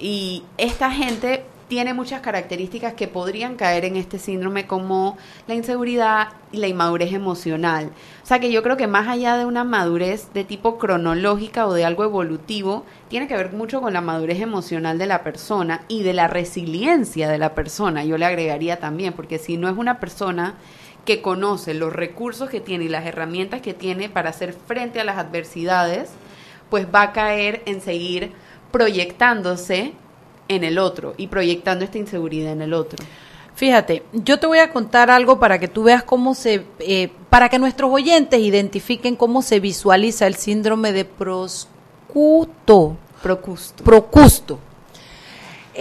[0.00, 6.30] y esta gente tiene muchas características que podrían caer en este síndrome como la inseguridad
[6.50, 7.92] y la inmadurez emocional.
[8.30, 11.72] O sea que yo creo que más allá de una madurez de tipo cronológica o
[11.74, 16.04] de algo evolutivo, tiene que ver mucho con la madurez emocional de la persona y
[16.04, 18.04] de la resiliencia de la persona.
[18.04, 20.54] Yo le agregaría también, porque si no es una persona
[21.04, 25.04] que conoce los recursos que tiene y las herramientas que tiene para hacer frente a
[25.04, 26.10] las adversidades,
[26.68, 28.30] pues va a caer en seguir
[28.70, 29.92] proyectándose
[30.46, 33.04] en el otro y proyectando esta inseguridad en el otro.
[33.60, 37.50] Fíjate, yo te voy a contar algo para que tú veas cómo se, eh, para
[37.50, 42.96] que nuestros oyentes identifiquen cómo se visualiza el síndrome de proscuto.
[43.22, 43.84] Procusto.
[43.84, 44.58] Procusto.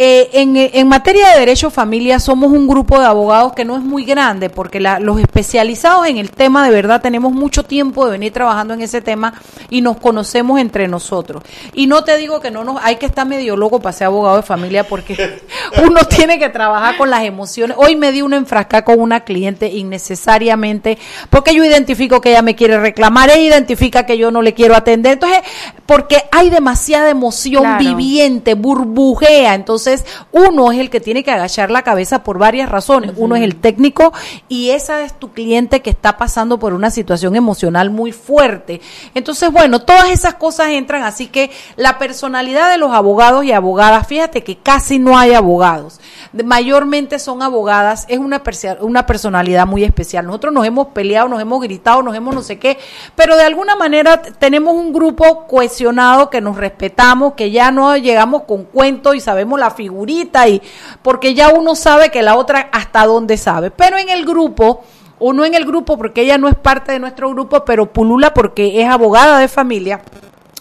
[0.01, 3.81] Eh, en, en materia de derecho familia somos un grupo de abogados que no es
[3.83, 8.11] muy grande porque la- los especializados en el tema de verdad tenemos mucho tiempo de
[8.11, 9.33] venir trabajando en ese tema
[9.69, 11.43] y nos conocemos entre nosotros.
[11.73, 14.37] Y no te digo que no nos hay que estar medio loco para ser abogado
[14.37, 15.41] de familia porque
[15.85, 17.75] uno tiene que trabajar con las emociones.
[17.77, 20.97] Hoy me di una enfrascada con una cliente innecesariamente
[21.29, 24.75] porque yo identifico que ella me quiere reclamar, ella identifica que yo no le quiero
[24.75, 25.13] atender.
[25.13, 25.39] Entonces,
[25.85, 27.79] porque hay demasiada emoción Claro.
[27.83, 29.55] viviente, burbujea.
[29.55, 29.88] Entonces,
[30.31, 33.13] uno es el que tiene que agachar la cabeza por varias razones.
[33.17, 34.13] Uno es el técnico
[34.47, 38.81] y esa es tu cliente que está pasando por una situación emocional muy fuerte.
[39.15, 41.03] Entonces, bueno, todas esas cosas entran.
[41.03, 45.99] Así que la personalidad de los abogados y abogadas, fíjate que casi no hay abogados.
[46.43, 48.41] mayormente son abogadas, es una,
[48.81, 50.25] una personalidad muy especial.
[50.25, 52.77] Nosotros nos hemos peleado, nos hemos gritado, nos hemos no sé qué,
[53.15, 58.43] pero de alguna manera tenemos un grupo cohesionado que nos respetamos, que ya no llegamos
[58.43, 60.61] con cuentos y sabemos la figurita y
[61.01, 63.71] porque ya uno sabe que la otra hasta dónde sabe.
[63.71, 64.83] Pero en el grupo
[65.19, 68.33] o no en el grupo porque ella no es parte de nuestro grupo, pero pulula
[68.33, 70.01] porque es abogada de familia,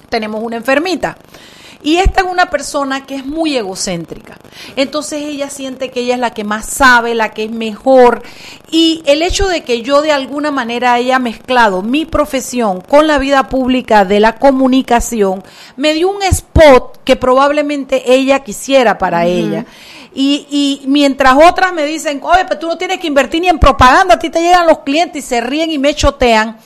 [0.09, 1.17] tenemos una enfermita.
[1.83, 4.37] Y esta es una persona que es muy egocéntrica.
[4.75, 8.23] Entonces ella siente que ella es la que más sabe, la que es mejor.
[8.71, 13.19] Y el hecho de que yo de alguna manera haya mezclado mi profesión con la
[13.19, 15.45] vida pública de la comunicación,
[15.77, 19.65] me dio un spot que probablemente ella quisiera para ella.
[20.15, 23.59] Y, y mientras otras me dicen, oye, pero tú no tienes que invertir ni en
[23.61, 26.59] propaganda, a ti te llegan los clientes y se ríen y me chotean.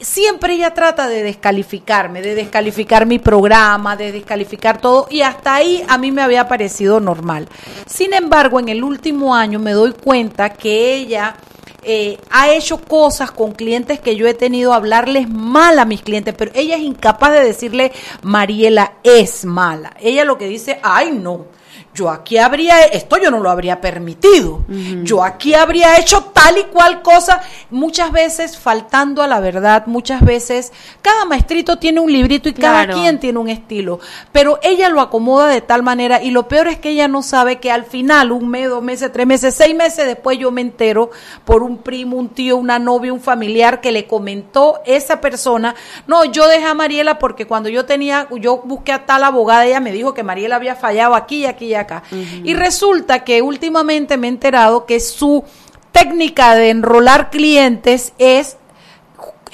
[0.00, 5.84] Siempre ella trata de descalificarme, de descalificar mi programa, de descalificar todo, y hasta ahí
[5.88, 7.48] a mí me había parecido normal.
[7.86, 11.36] Sin embargo, en el último año me doy cuenta que ella
[11.84, 16.34] eh, ha hecho cosas con clientes que yo he tenido hablarles mal a mis clientes,
[16.36, 17.92] pero ella es incapaz de decirle,
[18.22, 19.94] Mariela es mala.
[20.00, 21.46] Ella lo que dice, ay no,
[21.94, 24.64] yo aquí habría, esto yo no lo habría permitido,
[25.04, 27.40] yo aquí habría hecho tal y cual cosa,
[27.70, 30.72] muchas veces faltando a la verdad, muchas veces,
[31.02, 34.00] cada maestrito tiene un librito y cada quien tiene un estilo,
[34.32, 37.60] pero ella lo acomoda de tal manera y lo peor es que ella no sabe
[37.60, 41.10] que al final, un mes, dos meses, tres meses, seis meses después yo me entero
[41.44, 45.76] por un primo, un tío, una novia, un familiar que le comentó esa persona,
[46.08, 49.78] no, yo dejé a Mariela porque cuando yo tenía, yo busqué a tal abogada, ella
[49.78, 52.02] me dijo que Mariela había fallado aquí y aquí y acá.
[52.42, 55.44] Y resulta que últimamente me he enterado que su
[55.92, 58.56] técnica de enrolar clientes es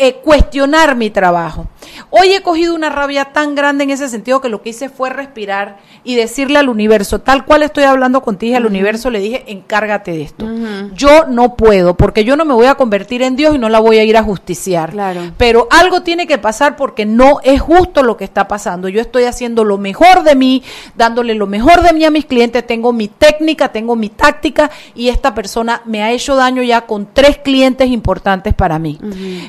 [0.02, 1.66] eh, cuestionar mi trabajo.
[2.08, 5.10] Hoy he cogido una rabia tan grande en ese sentido que lo que hice fue
[5.10, 8.70] respirar y decirle al universo, tal cual estoy hablando contigo, al Ujú.
[8.72, 10.46] universo le dije, encárgate de esto.
[10.94, 13.78] Yo no puedo, porque yo no me voy a convertir en Dios y no la
[13.78, 14.94] voy a ir a justiciar.
[15.36, 18.88] Pero algo tiene que pasar porque no es justo lo que está pasando.
[18.88, 20.62] Yo estoy haciendo lo mejor de mí,
[20.96, 25.08] dándole lo mejor de mí a mis clientes, tengo mi técnica, tengo mi táctica y
[25.10, 28.98] esta persona me ha hecho daño ya con tres clientes importantes para mí.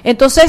[0.04, 0.41] Entonces,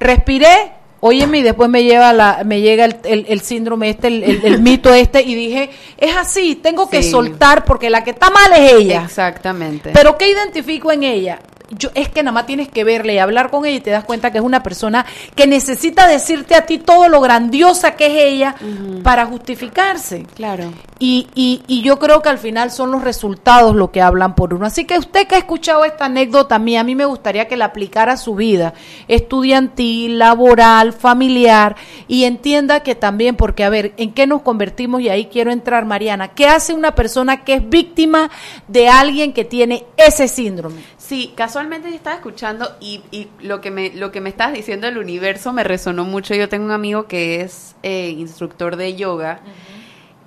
[0.00, 4.22] respiré, óyeme, y después me lleva la, me llega el, el- el síndrome este, el,
[4.24, 7.10] el- el mito este, y dije, es así, tengo que Sí.
[7.10, 9.02] soltar porque la que está mal es ella.
[9.04, 9.90] Exactamente.
[9.92, 11.38] Pero ¿qué identifico en ella?
[11.70, 14.04] Yo, es que nada más tienes que verle y hablar con ella y te das
[14.04, 15.04] cuenta que es una persona
[15.34, 18.54] que necesita decirte a ti todo lo grandiosa que es ella
[19.02, 20.26] para justificarse.
[20.34, 20.72] Claro.
[20.98, 24.54] Y, y, y yo creo que al final son los resultados lo que hablan por
[24.54, 24.66] uno.
[24.66, 27.66] Así que usted que ha escuchado esta anécdota mía, a mí me gustaría que la
[27.66, 28.74] aplicara a su vida
[29.06, 31.76] estudiantil, laboral, familiar
[32.08, 35.00] y entienda que también, porque a ver, ¿en qué nos convertimos?
[35.00, 36.28] Y ahí quiero entrar, Mariana.
[36.28, 38.30] ¿Qué hace una persona que es víctima
[38.66, 40.82] de alguien que tiene ese síndrome?
[40.96, 44.96] Sí, casualmente estaba escuchando y, y lo que me lo que me estabas diciendo del
[44.96, 46.32] universo me resonó mucho.
[46.36, 49.40] Yo tengo un amigo que es eh, instructor de yoga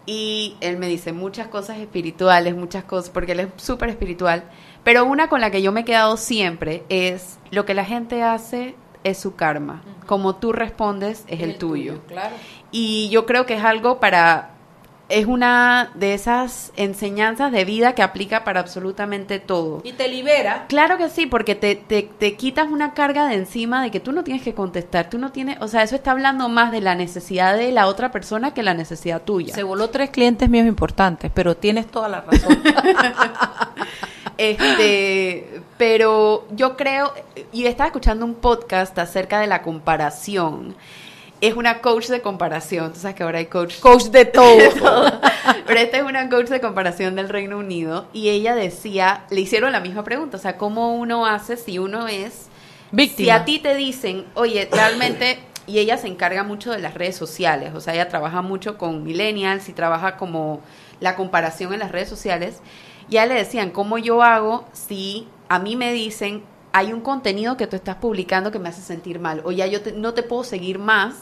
[0.05, 4.43] y él me dice muchas cosas espirituales, muchas cosas, porque él es súper espiritual.
[4.84, 8.23] Pero una con la que yo me he quedado siempre es lo que la gente
[8.23, 8.75] hace
[9.05, 9.84] es su karma.
[10.07, 12.01] Como tú respondes es el, tuyo.
[12.09, 12.36] Claro.
[12.71, 14.51] Y yo creo que es algo para
[15.12, 19.82] es una de esas enseñanzas de vida que aplica para absolutamente todo.
[19.84, 20.66] Y te libera.
[20.68, 24.12] Claro que sí, porque te, te, te quitas una carga de encima de que tú
[24.12, 26.95] no tienes que contestar, tú no tienes, o sea, eso está hablando más de la
[26.95, 29.53] necesidad de la otra persona que la necesidad tuya.
[29.53, 32.62] Se voló tres clientes míos importantes, pero tienes toda la razón.
[34.38, 37.14] Este, pero yo creo,
[37.51, 40.76] y estaba escuchando un podcast acerca de la comparación.
[41.41, 43.79] Es una coach de comparación, tú sabes que ahora hay coach.
[43.81, 44.57] Coach de todo.
[45.65, 49.71] Pero esta es una coach de comparación del Reino Unido y ella decía, le hicieron
[49.71, 52.47] la misma pregunta, o sea, ¿cómo uno hace si uno es
[52.91, 53.25] Víctima.
[53.25, 57.15] Si a ti te dicen, oye, realmente, y ella se encarga mucho de las redes
[57.15, 60.59] sociales, o sea, ella trabaja mucho con millennials y trabaja como
[60.99, 62.59] la comparación en las redes sociales,
[63.09, 66.99] y a ella le decían, ¿cómo yo hago si a mí me dicen, hay un
[66.99, 70.13] contenido que tú estás publicando que me hace sentir mal, o ya yo te- no
[70.13, 71.15] te puedo seguir más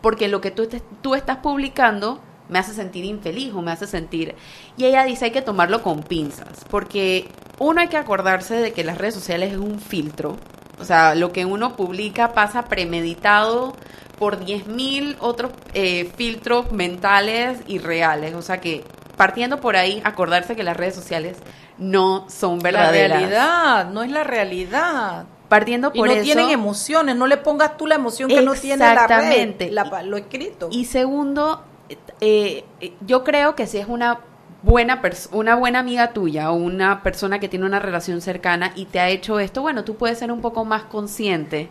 [0.00, 3.86] porque lo que tú, te- tú estás publicando me hace sentir infeliz o me hace
[3.86, 4.34] sentir...
[4.76, 7.28] Y ella dice hay que tomarlo con pinzas, porque
[7.58, 10.36] uno hay que acordarse de que las redes sociales es un filtro,
[10.78, 13.74] o sea, lo que uno publica pasa premeditado
[14.18, 18.84] por 10.000 otros eh, filtros mentales y reales, o sea que
[19.16, 21.38] partiendo por ahí, acordarse que las redes sociales
[21.78, 23.18] no son La verdaderas.
[23.20, 25.24] realidad, no es la realidad.
[25.48, 26.22] Partiendo Y por no eso...
[26.24, 30.16] tienen emociones, no le pongas tú la emoción que no tiene la red, la- lo
[30.16, 30.68] escrito.
[30.72, 31.62] Y segundo,
[32.20, 34.20] eh, eh, yo creo que si es una
[34.62, 38.98] buena una buena amiga tuya o una persona que tiene una relación cercana y te
[38.98, 41.68] ha hecho esto, bueno, tú puedes ser un poco más consciente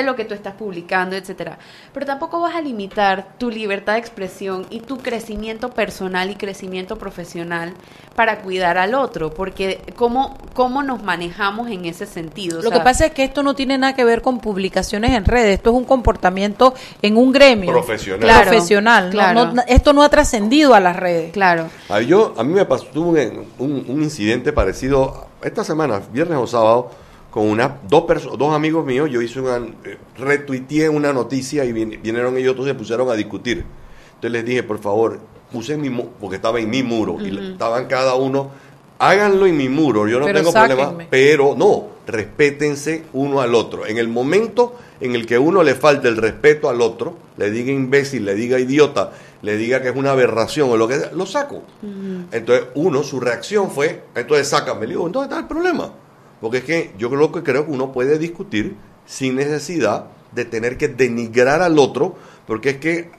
[0.00, 1.58] de lo que tú estás publicando, etcétera.
[1.92, 6.96] Pero tampoco vas a limitar tu libertad de expresión y tu crecimiento personal y crecimiento
[6.96, 7.72] profesional
[8.14, 12.60] para cuidar al otro, porque cómo cómo nos manejamos en ese sentido.
[12.60, 15.10] O Lo sea, que pasa es que esto no tiene nada que ver con publicaciones
[15.12, 16.72] en redes, esto es un comportamiento
[17.02, 18.20] en un gremio Profesional.
[18.20, 19.04] Claro, profesional.
[19.06, 19.52] No- claro.
[19.52, 21.32] no- esto no ha trascendido a las redes.
[21.32, 21.68] Claro.
[21.88, 26.90] A, yo, a mí me pasó un- un incidente parecido esta semana, viernes o sábado,
[27.36, 28.06] con una, dos,
[28.38, 29.10] dos amigos míos.
[29.10, 33.10] Yo hice una, eh, retuiteé una noticia y vin- vinieron ellos todos y se pusieron
[33.10, 33.62] a discutir.
[34.14, 35.18] Entonces les dije, por favor,
[35.52, 38.48] usen mi mu- porque estaba en mi muro y estaban cada uno,
[38.98, 40.82] háganlo en mi muro, yo no Pero tengo sáquenme.
[40.82, 43.84] problema, pero no, respétense uno al otro.
[43.84, 47.70] En el momento en el que uno le falta el respeto al otro, le diga
[47.70, 49.12] imbécil, le diga idiota,
[49.42, 51.64] le diga que es una aberración o lo que sea, lo saco.
[52.32, 54.86] Entonces, uno, su reacción fue, entonces sácame.
[54.86, 55.92] Le digo, ¿dónde está el problema?
[56.40, 58.76] Porque es que yo creo que creo que uno puede discutir
[59.06, 62.14] sin necesidad de tener que denigrar al otro,
[62.46, 63.10] porque es que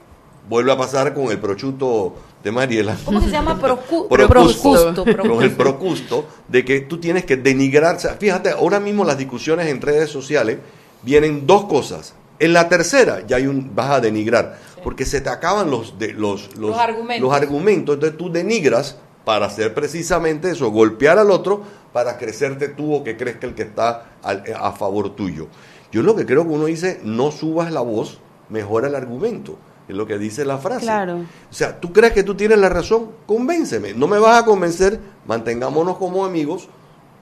[0.48, 2.14] vuelve a pasar con el prochuto
[2.44, 2.96] de Mariela.
[3.04, 3.58] ¿Cómo se llama?
[3.60, 5.56] Procu- Procusto, con el procusto.
[5.56, 7.96] procusto, de que tú tienes que denigrar.
[7.96, 10.58] o sea, Fíjate, ahora mismo las discusiones en redes sociales
[11.02, 12.14] vienen dos cosas.
[12.38, 16.12] En la tercera ya hay un, vas a denigrar, porque se te acaban los, de,
[16.12, 17.28] los, los, Los argumentos.
[17.28, 18.96] los argumentos, entonces tú denigras
[19.28, 21.60] para hacer precisamente eso, golpear al otro
[21.92, 25.48] para crecerte tú o que crezca el que está al- a favor tuyo.
[25.92, 29.94] Yo lo que creo que uno dice, no subas la voz, mejora el argumento, es
[29.94, 30.86] lo que dice la frase.
[30.86, 31.16] Claro.
[31.50, 33.92] O sea, tú crees que tú tienes la razón, convénceme.
[33.92, 36.70] No me vas a convencer, mantengámonos como amigos,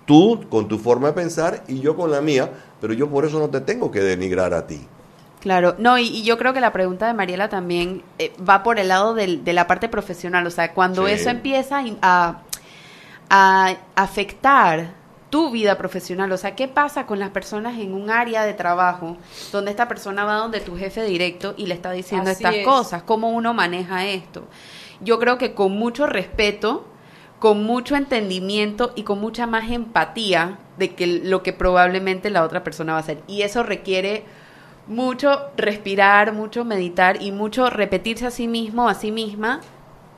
[0.04, 3.40] tú con tu forma de pensar y yo con la mía, pero yo por eso
[3.40, 4.86] no te tengo que denigrar a ti.
[5.40, 8.78] Claro, no, y, y yo creo que la pregunta de Mariela también eh, va por
[8.78, 11.12] el lado del- de la parte profesional, o sea, cuando Sí.
[11.12, 12.40] eso empieza a,
[13.30, 14.90] a afectar
[15.30, 19.16] tu vida profesional, o sea, ¿qué pasa con las personas en un área de trabajo
[19.52, 22.64] donde esta persona va donde tu jefe directo y le está diciendo Así estas es.
[22.64, 23.02] cosas?
[23.02, 24.46] ¿Cómo uno maneja esto?
[25.00, 26.86] Yo creo que con mucho respeto,
[27.40, 32.64] con mucho entendimiento y con mucha más empatía de que lo que probablemente la otra
[32.64, 33.22] persona va a hacer.
[33.26, 34.24] Y eso requiere
[34.86, 39.60] mucho respirar, mucho meditar y mucho repetirse a sí mismo, a sí misma,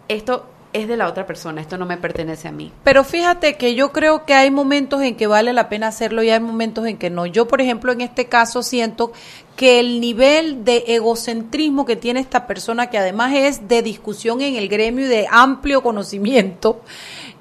[0.09, 2.73] esto es de la otra persona, esto no me pertenece a mí.
[2.85, 6.31] Pero fíjate que yo creo que hay momentos en que vale la pena hacerlo y
[6.31, 7.25] hay momentos en que no.
[7.25, 9.13] Yo, por ejemplo, en este caso siento
[9.57, 14.57] que el nivel de egocentrismo que tiene esta persona, que además es de discusión en
[14.57, 16.83] el gremio y de amplio conocimiento,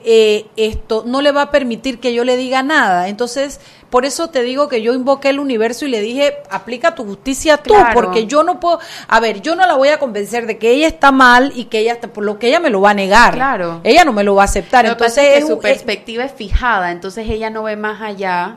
[0.09, 3.09] eh, esto no le va a permitir que yo le diga nada.
[3.09, 7.03] Entonces, por eso te digo que yo invoqué el universo y le dije, aplica tu
[7.03, 7.89] justicia tú, Claro.
[7.93, 8.79] porque yo no puedo,
[9.09, 11.79] a ver, yo no la voy a convencer de que ella está mal y que
[11.79, 13.33] ella está, por lo que ella me lo va a negar.
[13.33, 13.81] Claro.
[13.83, 14.85] Ella no me lo va a aceptar.
[14.85, 18.55] Entonces, es que su perspectiva es fijada, entonces ella no ve más allá,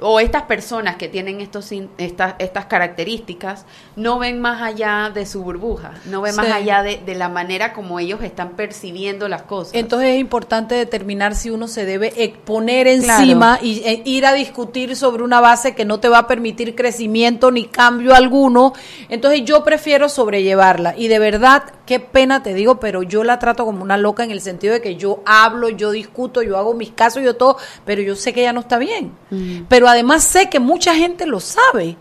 [0.00, 5.42] o estas personas que tienen estos, estas, estas características, no ven más allá de su
[5.42, 9.74] burbuja, no ven más allá de, de la manera como ellos están percibiendo las cosas.
[9.74, 13.66] Entonces es importante determinar si uno se debe exponer encima Claro.
[13.66, 17.50] y e, ir a discutir sobre una base que no te va a permitir crecimiento
[17.50, 18.72] ni cambio alguno.
[19.08, 23.64] Entonces yo prefiero sobrellevarla y de verdad, qué pena te digo, pero yo la trato
[23.64, 26.90] como una loca en el sentido de que yo hablo, yo discuto, yo hago mis
[26.90, 29.12] casos, yo todo, pero yo sé que ella no está bien.
[29.68, 31.96] Pero además sé que mucha gente lo sabe.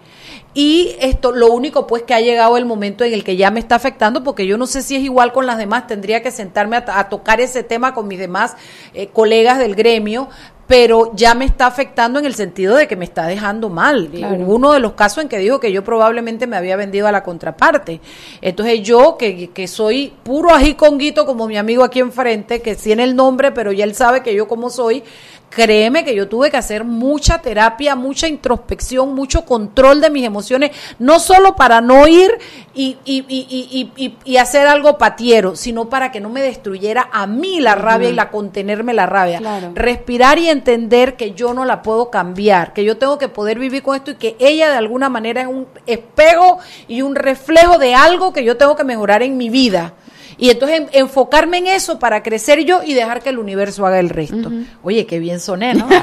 [0.54, 3.60] Y esto, lo único pues que ha llegado el momento en el que ya me
[3.60, 6.78] está afectando, porque yo no sé si es igual con las demás, tendría que sentarme
[6.78, 8.56] a, tocar ese tema con mis demás
[8.94, 10.28] eh, colegas del gremio,
[10.70, 14.08] pero ya me está afectando en el sentido de que me está dejando mal.
[14.14, 14.46] Claro.
[14.46, 17.24] Uno de los casos en que dijo que yo probablemente me había vendido a la
[17.24, 18.00] contraparte.
[18.40, 22.76] Entonces yo, que, que soy puro ají con guito, como mi amigo aquí enfrente, que
[22.76, 25.02] tiene el nombre, pero ya él sabe que yo como soy,
[25.50, 30.72] créeme que yo tuve que hacer mucha terapia, mucha introspección, mucho control de mis emociones,
[31.00, 32.32] no solo para no ir
[32.74, 37.60] y, y, y, y, hacer algo patiero, sino para que no me destruyera a mí
[37.60, 39.40] la rabia y la contenerme la rabia.
[39.40, 39.72] Claro.
[39.74, 43.82] Respirar y entender que yo no la puedo cambiar, que yo tengo que poder vivir
[43.84, 47.96] con esto y que ella de alguna manera es un espejo y un reflejo de
[47.96, 49.94] algo que yo tengo que mejorar en mi vida.
[50.38, 54.00] Y entonces en- enfocarme en eso para crecer yo y dejar que el universo haga
[54.00, 54.50] el resto.
[54.84, 55.88] Oye, qué bien soné, ¿no?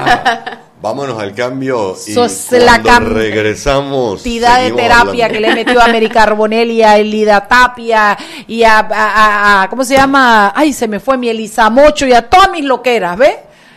[0.79, 4.21] Vámonos al cambio y Sos la regresamos.
[4.21, 5.33] cantidad de terapia hablando.
[5.33, 8.15] que le metió a América Carbonell y a Elida Tapia
[8.47, 10.53] y a, a- a- a- ¿cómo se llama?
[10.55, 13.35] Ay, se me fue mi Elisa Mocho y a todas mis loqueras, ¿ves?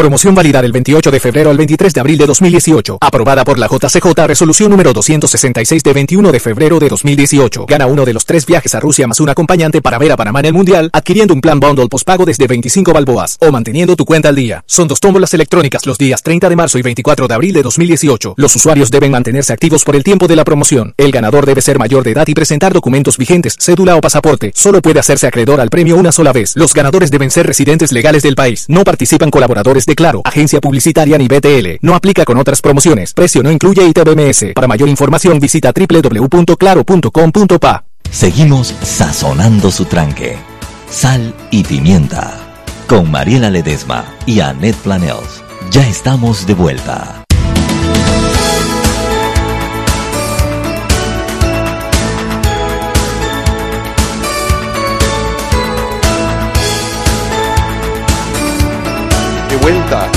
[0.00, 2.96] Promoción válida del 28 de febrero al 23 de abril de 2018.
[3.02, 7.66] Aprobada por la JCJ Resolución número 266 de 21 de febrero de 2018.
[7.66, 10.40] Gana uno de los tres viajes a Rusia más un acompañante para ver a Panamá
[10.40, 14.30] en el Mundial, adquiriendo un plan bundle postpago desde 25 balboas o manteniendo tu cuenta
[14.30, 14.64] al día.
[14.64, 18.36] Son dos tómbolas electrónicas los días 30 de marzo y 24 de abril de 2018.
[18.38, 20.94] Los usuarios deben mantenerse activos por el tiempo de la promoción.
[20.96, 24.50] El ganador debe ser mayor de edad y presentar documentos vigentes, cédula o pasaporte.
[24.54, 26.56] Solo puede hacerse acreedor al premio una sola vez.
[26.56, 28.64] Los ganadores deben ser residentes legales del país.
[28.68, 31.78] No participan colaboradores de Claro, agencia publicitaria ni BTL.
[31.82, 33.12] No aplica con otras promociones.
[33.12, 34.52] Precio no incluye ITBMS.
[34.54, 37.84] Para mayor información visita www.claro.com.pa.
[38.10, 40.36] Seguimos sazonando su tranque.
[40.90, 42.36] Sal y pimienta.
[42.88, 45.42] Con Mariela Ledesma y Annette Planels.
[45.70, 47.19] Ya estamos de vuelta.
[59.60, 60.10] Vuelta.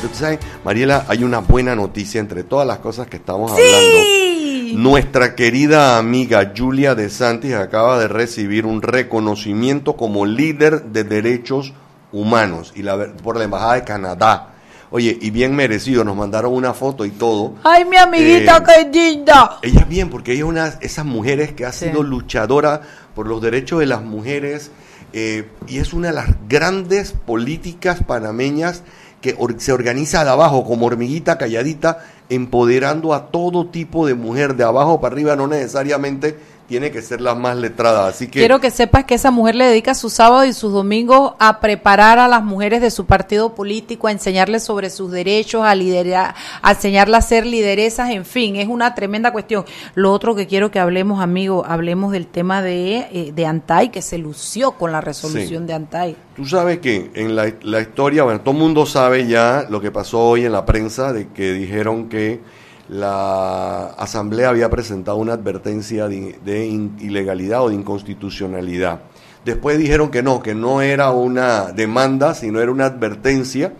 [0.00, 4.78] Tú sabes, Mariela, hay una buena noticia entre todas las cosas que estamos hablando.
[4.78, 11.72] Nuestra querida amiga Julia De Santis acaba de recibir un reconocimiento como líder de derechos
[12.12, 14.50] humanos y la, por la Embajada de Canadá.
[14.90, 17.54] Oye, y bien merecido, nos mandaron una foto y todo.
[17.64, 19.58] Ay, mi amiguita, Eh, qué linda.
[19.62, 22.80] Ella es bien, porque ella es una de esas mujeres que ha sido luchadora
[23.14, 24.70] por los derechos de las mujeres
[25.14, 28.82] eh, y es una de las grandes políticas panameñas
[29.22, 34.56] que or- se organiza de abajo, como hormiguita calladita, empoderando a todo tipo de mujer,
[34.56, 36.36] de abajo para arriba, no necesariamente
[36.66, 38.06] tiene que ser la más letrada.
[38.08, 41.34] Así que Quiero que sepas que esa mujer le dedica sus sábados y sus domingos
[41.38, 45.74] a preparar a las mujeres de su partido político, a enseñarles sobre sus derechos, a
[45.74, 49.64] liderar, a enseñarlas a ser lideresas, en fin, es una tremenda cuestión.
[49.94, 54.02] Lo otro que quiero que hablemos, amigo, hablemos del tema de, eh, de Antay, que
[54.02, 55.66] se lució con la resolución Sí.
[55.66, 56.16] de Antay.
[56.36, 59.90] Tú sabes que en la, la historia, bueno, todo el mundo sabe ya lo que
[59.90, 62.40] pasó hoy en la prensa, de que dijeron que
[62.88, 66.66] la Asamblea había presentado una advertencia de,
[67.00, 69.00] ilegalidad o de inconstitucionalidad.
[69.44, 73.72] Después dijeron que no, que no era una demanda, sino era una advertencia.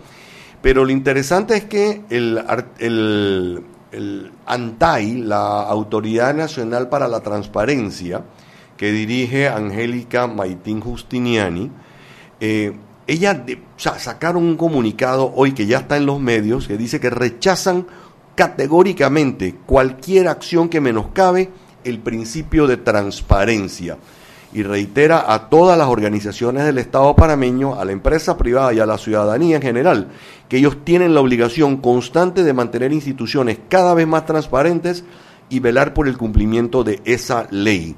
[0.61, 2.43] Pero lo interesante es que el,
[2.79, 8.23] el, ANTAI, la Autoridad Nacional para la Transparencia,
[8.77, 11.71] que dirige Angélica Maitín Justiniani,
[12.39, 12.75] eh,
[13.07, 17.09] ella de- sacaron un comunicado hoy que ya está en los medios que dice que
[17.11, 17.85] rechazan
[18.35, 21.49] categóricamente cualquier acción que menoscabe
[21.83, 23.97] el principio de transparencia
[24.53, 28.85] y reitera a todas las organizaciones del Estado panameño, a la empresa privada y a
[28.85, 30.07] la ciudadanía en general,
[30.47, 35.03] que ellos tienen la obligación constante de mantener instituciones cada vez más transparentes
[35.49, 37.95] y velar por el cumplimiento de esa ley.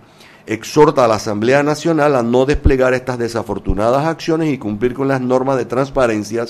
[0.48, 5.22] Exhorta a la Asamblea Nacional a no desplegar estas desafortunadas acciones y cumplir con las
[5.22, 6.46] normas de transparencia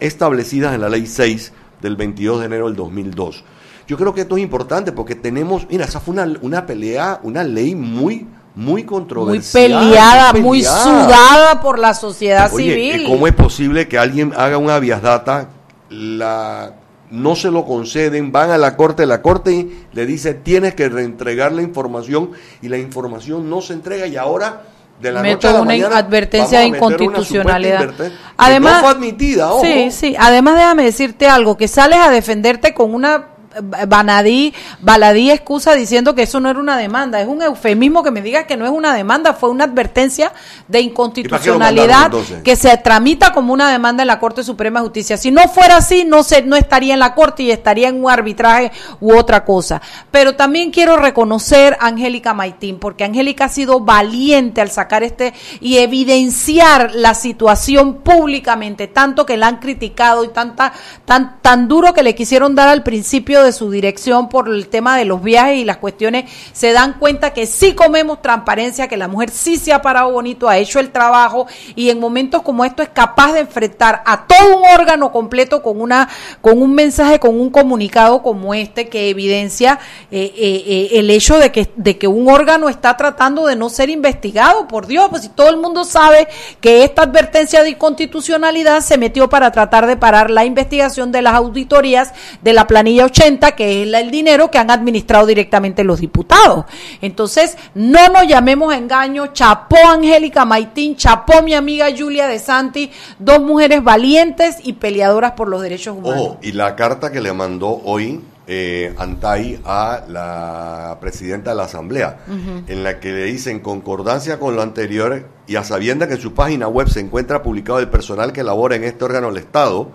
[0.00, 3.44] establecidas en la Ley 6 del 22 de enero del 2002.
[3.86, 7.42] Yo creo que esto es importante porque tenemos, mira, esa fue una, una pelea, una
[7.42, 9.62] ley muy, muy Muy controversial.
[9.64, 10.82] peleada, muy peleada.
[10.82, 13.06] sudada por la sociedad Oye, civil.
[13.08, 15.48] ¿cómo es posible que alguien haga un habeas data,
[15.88, 16.74] la,
[17.10, 21.52] no se lo conceden, van a la corte, la corte le dice tienes que reentregar
[21.52, 24.64] la información y la información no se entrega y ahora
[25.00, 27.90] de la Meto noche a la una mañana advertencia de inconstitucionalidad.
[28.36, 29.64] Además, no fue admitida, ojo.
[29.64, 30.16] Sí, sí.
[30.18, 33.37] Además, déjame decirte algo, que sales a defenderte con una
[33.86, 37.20] banadí, baladí excusa diciendo que eso no era una demanda.
[37.20, 40.32] Es un eufemismo que me digas que no es una demanda, fue una advertencia
[40.66, 45.16] de inconstitucionalidad mandaron, que se tramita como una demanda en la Corte Suprema de Justicia.
[45.16, 48.10] Si no fuera así, no se, no estaría en la Corte y estaría en un
[48.10, 49.80] arbitraje u otra cosa.
[50.10, 55.34] Pero también quiero reconocer a Angélica Maitín, porque Angélica ha sido valiente al sacar este
[55.60, 60.72] y evidenciar la situación públicamente, tanto que la han criticado y tanta,
[61.04, 64.96] tan, tan duro que le quisieron dar al principio de su dirección por el tema
[64.96, 69.08] de los viajes y las cuestiones, se dan cuenta que sí comemos transparencia, que la
[69.08, 72.82] mujer sí se ha parado bonito, ha hecho el trabajo y en momentos como esto
[72.82, 76.08] es capaz de enfrentar a todo un órgano completo con una
[76.40, 79.78] con un mensaje, con un comunicado como este que evidencia
[80.10, 83.68] eh, eh, eh, el hecho de que de que un órgano está tratando de no
[83.68, 86.28] ser investigado, por Dios, pues si todo el mundo sabe
[86.60, 91.34] que esta advertencia de inconstitucionalidad se metió para tratar de parar la investigación de las
[91.34, 92.12] auditorías
[92.42, 96.64] de la planilla 80, que es el dinero que han administrado directamente los diputados.
[97.02, 102.90] Entonces, no nos llamemos a engaño, chapó Angélica Maitín, chapó mi amiga Julia de Santi,
[103.18, 106.20] dos mujeres valientes y peleadoras por los derechos humanos.
[106.20, 108.20] Ojo, y la carta que le mandó hoy
[108.50, 112.20] eh, Antay a la presidenta de la Asamblea,
[112.66, 116.20] en la que le dice en concordancia con lo anterior y a sabienda que en
[116.20, 119.90] su página web se encuentra publicado el personal que labora en este órgano del Estado,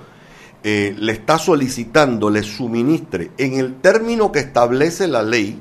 [0.63, 5.59] eh, le está solicitando le suministre en el término que establece la ley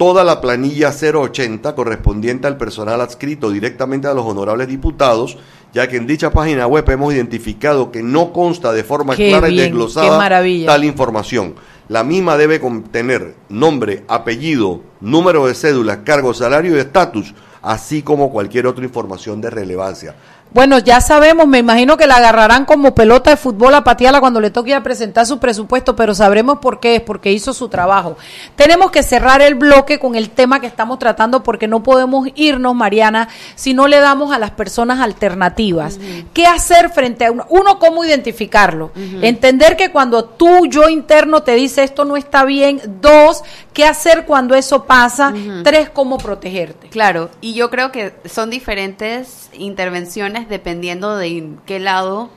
[0.00, 5.36] toda la planilla 080 correspondiente al personal adscrito directamente a los honorables diputados,
[5.74, 9.50] ya que en dicha página web hemos identificado que no consta de forma Qué clara
[9.50, 11.54] y desglosada tal información.
[11.88, 18.30] La misma debe contener nombre, apellido, número de cédula, cargo, salario y estatus, así como
[18.32, 20.14] cualquier otra información de relevancia.
[20.52, 24.40] Bueno, ya sabemos, me imagino que la agarrarán como pelota de fútbol a patearla cuando
[24.40, 27.68] le toque ir a presentar su presupuesto, pero sabremos por qué es, porque hizo su
[27.68, 28.16] trabajo.
[28.56, 32.74] Tenemos que cerrar el bloque con el tema que estamos tratando porque no podemos irnos,
[32.74, 36.00] Mariana, si no le damos a las personas alternativas.
[36.34, 37.46] ¿Qué hacer frente a uno?
[37.48, 38.90] Uno, ¿cómo identificarlo?
[39.22, 42.80] Entender que cuando tú, yo interno, te dice esto no está bien.
[43.00, 45.32] Dos, ¿qué hacer cuando eso pasa?
[45.62, 46.88] Tres, ¿cómo protegerte?
[46.88, 52.30] Claro, y yo creo que son diferentes intervenciones dependiendo de en qué lado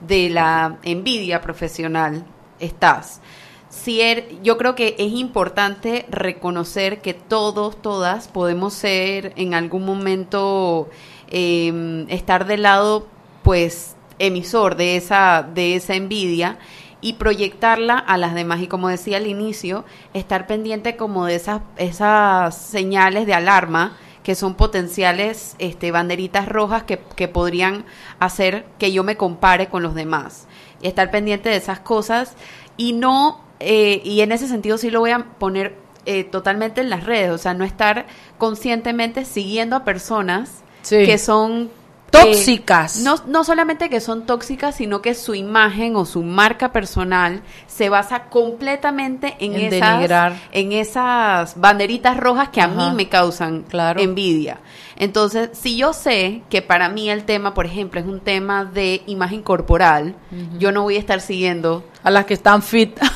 [0.00, 2.24] de la envidia profesional
[2.60, 3.20] estás.
[3.68, 9.84] Si er- yo creo que es importante reconocer que todos, todas podemos ser en algún
[9.84, 10.88] momento
[11.30, 13.06] eh, estar del lado,
[13.42, 16.58] pues, emisor de esa, de esa envidia
[17.00, 18.60] y proyectarla a las demás.
[18.62, 19.84] Y como decía al inicio,
[20.14, 23.96] estar pendiente como de esas, esas señales de alarma
[24.28, 27.86] que son potenciales este, banderitas rojas que, que podrían
[28.18, 30.46] hacer que yo me compare con los demás.
[30.82, 32.34] Y estar pendiente de esas cosas
[32.76, 36.90] y no, eh, y en ese sentido sí lo voy a poner eh, totalmente en
[36.90, 38.04] las redes, o sea, no estar
[38.36, 41.06] conscientemente siguiendo a personas Sí.
[41.06, 41.70] que son
[42.10, 42.98] Tóxicas.
[42.98, 47.42] eh, no, no solamente que son tóxicas, sino que su imagen o su marca personal
[47.66, 50.36] se basa completamente en, En esas, denigrar.
[50.52, 53.64] en esas banderitas rojas que a mí me causan
[53.96, 54.58] envidia.
[54.96, 59.02] Entonces, si yo sé que para mí el tema, por ejemplo, es un tema de
[59.06, 60.14] imagen corporal,
[60.58, 62.98] yo no voy a estar siguiendo A las que están fit.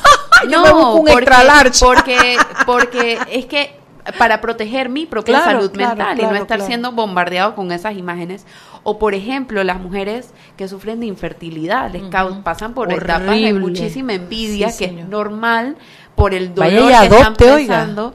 [0.49, 1.85] Yo no, me busco un porque, extra large.
[1.85, 3.79] porque, porque es que
[4.17, 7.95] para proteger mi propia Claro, salud claro, mental y no estar siendo bombardeado con esas
[7.97, 8.45] imágenes.
[8.83, 13.29] O, por ejemplo, las mujeres que sufren de infertilidad, les cau- pasan por etapas de
[13.29, 13.59] Horrible.
[13.59, 15.03] muchísima envidia, Sí, que señor.
[15.05, 15.77] es normal
[16.15, 17.75] por el dolor Vaya que adopte, están oiga.
[17.75, 18.13] pasando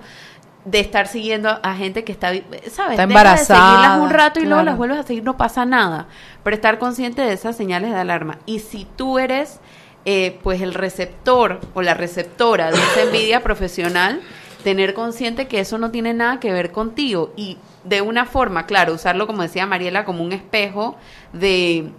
[0.67, 2.43] de estar siguiendo a gente que está, ¿sabes?
[2.67, 5.65] Está Deja de embarazada, seguirlas un rato y luego las vuelves a seguir, no pasa
[5.65, 6.07] nada.
[6.43, 8.39] Pero estar consciente de esas señales de alarma.
[8.45, 9.61] Y si tú eres,
[10.05, 14.21] eh, pues, el receptor o la receptora de esa envidia profesional,
[14.65, 17.33] tener consciente que eso no tiene nada que ver contigo.
[17.37, 20.97] Y de una forma, claro, usarlo, como decía Mariela, como un espejo
[21.33, 21.91] de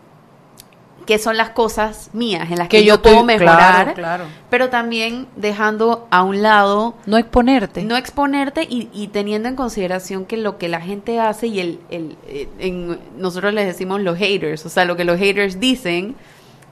[1.05, 3.93] qué son las cosas mías en las que, Que yo, yo puedo estoy- mejorar, claro,
[3.95, 4.24] claro.
[4.51, 7.82] pero también dejando a un lado No exponerte.
[7.84, 11.80] no exponerte y, y teniendo en consideración que lo que la gente hace y el,
[11.89, 16.16] el, eh, en- nosotros les decimos los haters, o sea, lo que los haters dicen,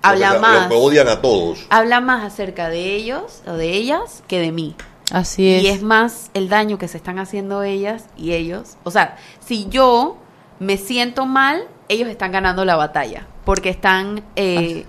[0.04, 1.66] habla Lo que- más, Lo que odian a todos.
[1.72, 4.76] habla más acerca de ellos o de ellas que de mí.
[5.12, 5.64] Así es.
[5.64, 8.78] Y es más el daño que se están haciendo ellas y ellos.
[8.84, 10.18] O sea, si yo
[10.60, 14.86] me siento mal, ellos están ganando la batalla porque están eh,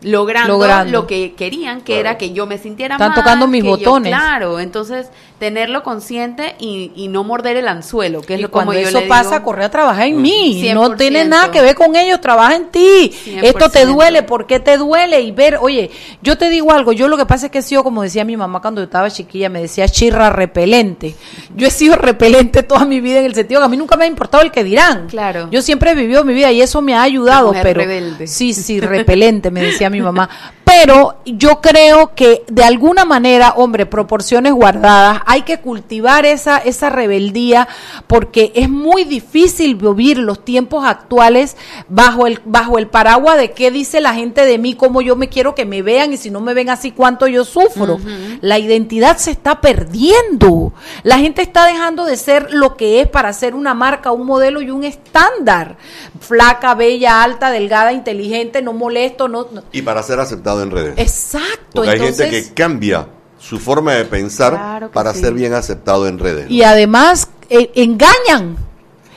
[0.00, 0.92] logrando, Logrando.
[0.92, 3.18] lo que querían, que era que yo me sintiera Están mal.
[3.18, 4.10] tocando mis yo- botones.
[4.10, 8.66] claro, entonces tenerlo consciente y, y no morder el anzuelo, que es Y lo como
[8.66, 9.44] cuando yo eso le pasa, digo.
[9.44, 10.60] corre a trabajar en mí.
[10.62, 10.74] 100%.
[10.74, 13.12] No tiene nada que ver con ellos, trabaja en ti.
[13.42, 13.86] Esto te 100%.
[13.86, 15.20] duele, ¿por qué te duele?
[15.20, 15.90] Y ver, oye,
[16.22, 18.36] yo te digo algo, yo lo que pasa es que he sido, como decía mi
[18.36, 21.14] mamá cuando yo estaba chiquilla, me decía chirra repelente.
[21.54, 24.04] Yo he sido repelente toda mi vida en el sentido que a mí nunca me
[24.04, 25.06] ha importado el que dirán.
[25.08, 25.48] Claro.
[25.50, 28.26] Yo siempre he vivido mi vida y eso me ha ayudado, pero rebelde.
[28.26, 30.28] sí, sí, repelente, me decía mi mamá.
[30.68, 36.90] Pero yo creo que de alguna manera, hombre, proporciones guardadas, hay que cultivar esa, esa
[36.90, 37.68] rebeldía
[38.06, 41.56] porque es muy difícil vivir los tiempos actuales
[41.88, 45.30] bajo el, bajo el paraguas de qué dice la gente de mí, cómo yo me
[45.30, 47.98] quiero que me vean y si no me ven así, cuánto yo sufro.
[48.42, 50.74] La identidad se está perdiendo.
[51.02, 54.60] La gente está dejando de ser lo que es para ser una marca, un modelo
[54.60, 55.76] y un estándar.
[56.20, 59.46] Flaca, bella, alta, delgada, inteligente, no molesto, no...
[59.50, 59.62] no.
[59.72, 60.94] Y para ser aceptado en redes.
[60.96, 61.48] Exacto.
[61.74, 63.06] Porque hay entonces- gente que cambia
[63.38, 65.20] su forma de pensar Claro para sí.
[65.20, 66.50] ser bien aceptado en redes.
[66.50, 68.56] Y además eh, engañan.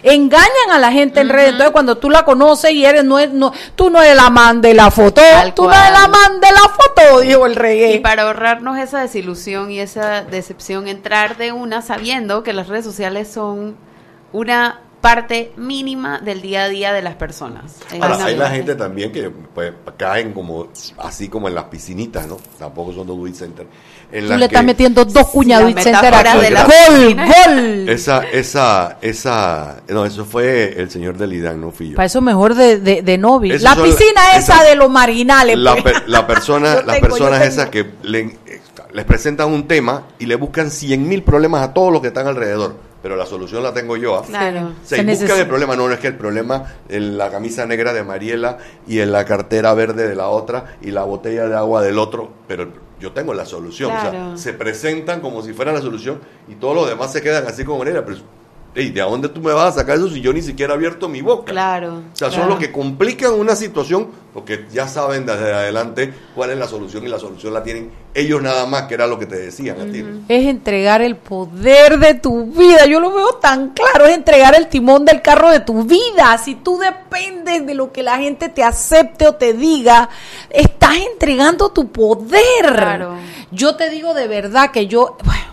[0.04, 1.50] Engañan a la gente en redes.
[1.50, 4.60] Entonces, cuando tú la conoces y eres, no, es- no, tú no eres la man
[4.62, 5.22] de la foto,
[5.56, 7.94] tú no eres la man de la foto, dijo el reggae.
[7.96, 12.84] Y para ahorrarnos esa desilusión y esa decepción, entrar de una sabiendo que las redes
[12.84, 13.76] sociales son
[14.34, 17.78] una parte mínima del día a día de las personas.
[17.92, 22.28] Es Ahora, hay la gente también que pues, caen como así como en las piscinitas,
[22.28, 22.38] ¿no?
[22.60, 23.66] Tampoco son dos Center.
[24.12, 26.36] En Tú le estás metiendo dos entera.
[26.40, 27.90] de la Gol, gol.
[27.90, 31.96] Esa, esa, esa, no, eso fue el señor del IDAN, no fui yo.
[31.96, 33.58] Para eso mejor de, de, de Novi.
[33.60, 35.58] La piscina la- esa de los marginales.
[35.58, 35.84] La, pues.
[35.84, 38.38] per- la persona, las personas esas que le-
[38.94, 42.28] les presentan un tema y le buscan cien mil problemas a todos los que están
[42.28, 42.91] alrededor.
[43.02, 44.18] Pero la solución la tengo yo.
[44.18, 44.24] ¿ah?
[44.28, 44.68] Claro.
[44.68, 47.66] O sea, Se necesita- el problema, no, no es que el problema en la camisa
[47.66, 51.56] negra de Mariela y en la cartera verde de la otra y la botella de
[51.56, 52.68] agua del otro, pero
[53.00, 53.90] yo tengo la solución.
[53.92, 54.12] O Claro.
[54.12, 57.66] sea, se presentan como si fuera la solución y todos los demás se quedan así
[57.66, 58.06] como manera.
[58.06, 58.18] Pero,
[58.74, 61.10] hey, ¿de dónde tú me vas a sacar eso si yo ni siquiera he abierto
[61.10, 61.52] mi boca?
[61.52, 61.98] Claro.
[62.14, 66.58] O sea, son los que complican una situación porque ya saben desde adelante cuál es
[66.58, 69.38] la solución y la solución la tienen ellos nada más, que era lo que te
[69.38, 70.06] decían a ti.
[70.30, 72.86] es entregar el poder de tu vida.
[72.86, 76.38] Yo lo veo tan claro, es entregar el timón del carro de tu vida.
[76.38, 80.10] Si tú dependes de lo que la gente te acepte o te diga,
[80.50, 82.42] estás entregando tu poder.
[82.62, 83.16] Claro.
[83.52, 85.51] Yo te digo de verdad que yo, bueno,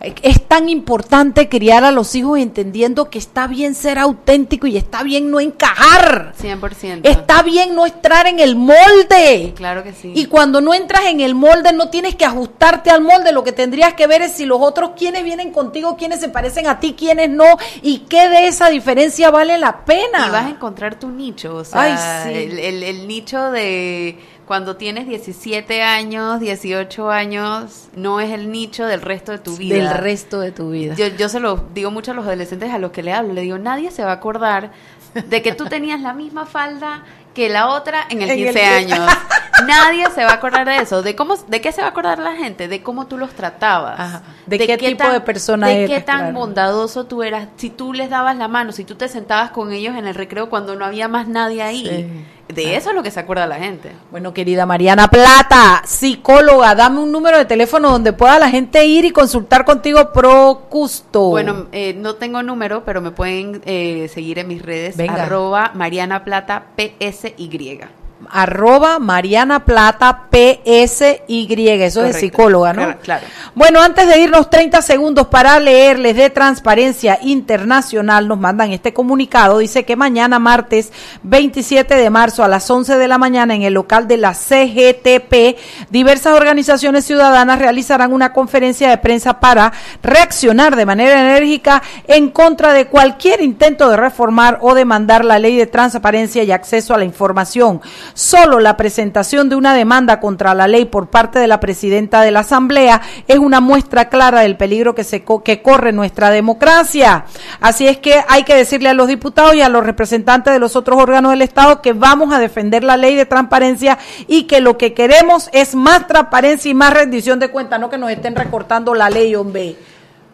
[0.00, 5.02] es tan importante criar a los hijos entendiendo que está bien ser auténtico y está
[5.02, 6.32] bien no encajar.
[6.40, 7.00] 100%.
[7.04, 9.52] Está bien no entrar en el molde.
[9.56, 10.12] Claro que sí.
[10.14, 13.32] Y cuando no entras en el molde, no tienes que ajustarte al molde.
[13.32, 16.66] Lo que tendrías que ver es si los otros, quiénes vienen contigo, quiénes se parecen
[16.66, 17.44] a ti, quiénes no,
[17.82, 20.26] y qué de esa diferencia vale la pena.
[20.28, 22.38] Y vas a encontrar tu nicho, o sea, Ay, sí.
[22.38, 24.18] el, el- el nicho de
[24.50, 29.76] cuando tienes 17 años, 18 años, no es el nicho del resto de tu vida.
[29.76, 30.96] Del resto de tu vida.
[30.96, 33.42] Yo, yo se lo digo mucho a los adolescentes a los que le hablo, le
[33.42, 34.72] digo, nadie se va a acordar
[35.14, 38.52] de que tú tenías la misma falda que la otra en el En el 15
[38.60, 38.98] que- años.
[39.66, 41.02] Nadie se va a acordar de eso.
[41.02, 42.66] ¿De cómo de qué se va a acordar la gente?
[42.66, 44.00] De cómo tú los tratabas.
[44.00, 44.22] Ajá.
[44.46, 46.38] ¿De qué tipo de persona De qué tan claro.
[46.38, 47.46] bondadoso tú eras.
[47.56, 50.48] Si tú les dabas la mano, si tú te sentabas con ellos en el recreo
[50.48, 51.86] cuando no había más nadie ahí.
[51.86, 52.24] Sí.
[52.52, 53.92] De eso es lo que se acuerda la gente.
[54.10, 59.04] Bueno, querida Mariana Plata, psicóloga, dame un número de teléfono donde pueda la gente ir
[59.04, 61.28] y consultar contigo pro custo.
[61.28, 64.96] Bueno, eh, no tengo número, pero me pueden eh, seguir en mis redes.
[64.96, 65.24] Venga.
[65.24, 67.80] Arroba Mariana Plata PSY.
[68.28, 72.82] Arroba Mariana Plata PSY, eso es psicóloga, ¿no?
[72.82, 73.26] Claro, claro.
[73.54, 79.58] Bueno, antes de irnos 30 segundos para leerles de Transparencia Internacional, nos mandan este comunicado,
[79.58, 80.92] dice que mañana martes
[81.22, 85.58] 27 de marzo a las 11 de la mañana en el local de la CGTP,
[85.90, 92.72] diversas organizaciones ciudadanas realizarán una conferencia de prensa para reaccionar de manera enérgica en contra
[92.72, 97.04] de cualquier intento de reformar o demandar la ley de transparencia y acceso a la
[97.04, 97.80] información.
[98.14, 102.30] Solo la presentación de una demanda contra la ley por parte de la presidenta de
[102.30, 107.24] la Asamblea es una muestra clara del peligro que, se co- que corre nuestra democracia.
[107.60, 110.76] Así es que hay que decirle a los diputados y a los representantes de los
[110.76, 114.76] otros órganos del Estado que vamos a defender la ley de transparencia y que lo
[114.76, 118.94] que queremos es más transparencia y más rendición de cuentas, no que nos estén recortando
[118.94, 119.76] la ley, hombre.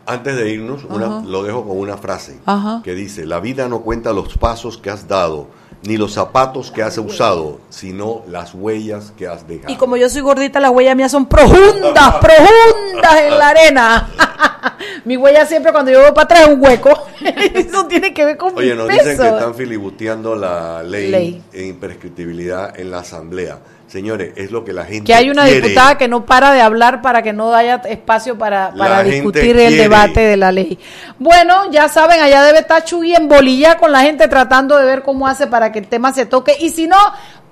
[0.09, 2.81] Antes de irnos, una- lo dejo con una frase Ajá.
[2.85, 5.49] que dice, la vida no cuenta los pasos que has dado,
[5.83, 9.73] ni los zapatos que has usado, sino las huellas que has dejado.
[9.73, 14.11] Y como yo soy gordita, las huellas mías son profundas, profundas en la arena.
[15.05, 16.91] Mi huella siempre cuando yo voy para atrás es un hueco.
[17.55, 19.09] Eso tiene que ver con Oye, mi nos peso.
[19.11, 21.43] dicen que están filibusteando la ley, Ley.
[21.53, 23.59] en imprescriptibilidad en la Asamblea.
[23.97, 25.69] Señores, es lo que la gente Que hay una quiere.
[25.69, 29.75] diputada que no para de hablar para que no haya espacio para, para discutir el
[29.79, 30.79] debate de la ley.
[31.19, 35.03] Bueno, ya saben, allá debe estar Chuy en bolilla con la gente tratando de ver
[35.03, 36.57] cómo hace para que el tema se toque.
[36.61, 36.99] Y si no,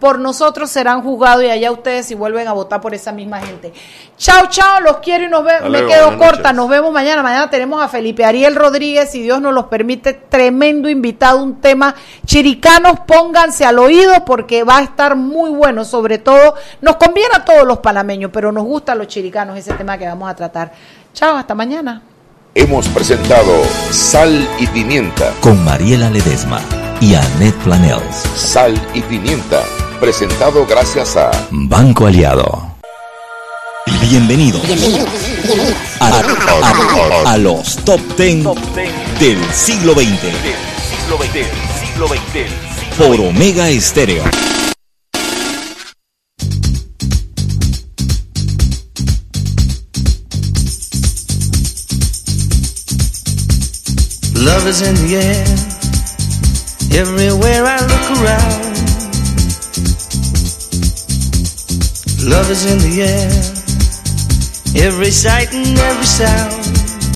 [0.04, 3.72] por nosotros serán juzgados y allá ustedes si vuelven a votar por esa misma gente.
[4.18, 5.70] Chao, chao, los quiero y nos vemos.
[5.70, 6.56] Me quedo corta, noches.
[6.56, 7.22] nos vemos mañana.
[7.22, 11.94] Mañana tenemos a Felipe Ariel Rodríguez, si Dios nos los permite, tremendo invitado, un tema
[12.26, 17.42] chiricanos, pónganse al oído porque va a estar muy bueno, sobre todo, nos conviene a
[17.46, 20.70] todos los panameños, pero nos gusta a los chiricanos ese tema que vamos a tratar.
[21.14, 22.02] Chao, hasta mañana.
[22.54, 25.32] Hemos presentado Sal y Pimienta.
[25.40, 26.60] Con Mariela Ledesma
[27.00, 28.16] y Annette Planels.
[28.36, 29.62] Sal y Pimienta.
[30.00, 32.74] Presentado gracias a Banco Aliado.
[34.02, 34.62] Bienvenidos
[36.00, 38.44] a, a- a los top 10
[39.18, 40.18] del siglo XX
[42.98, 44.22] por Omega Estéreo.
[54.34, 55.44] Love is in the air.
[57.00, 58.93] Everywhere I look around.
[62.26, 63.28] Love is in the air.
[64.86, 66.83] Every sight and every sound.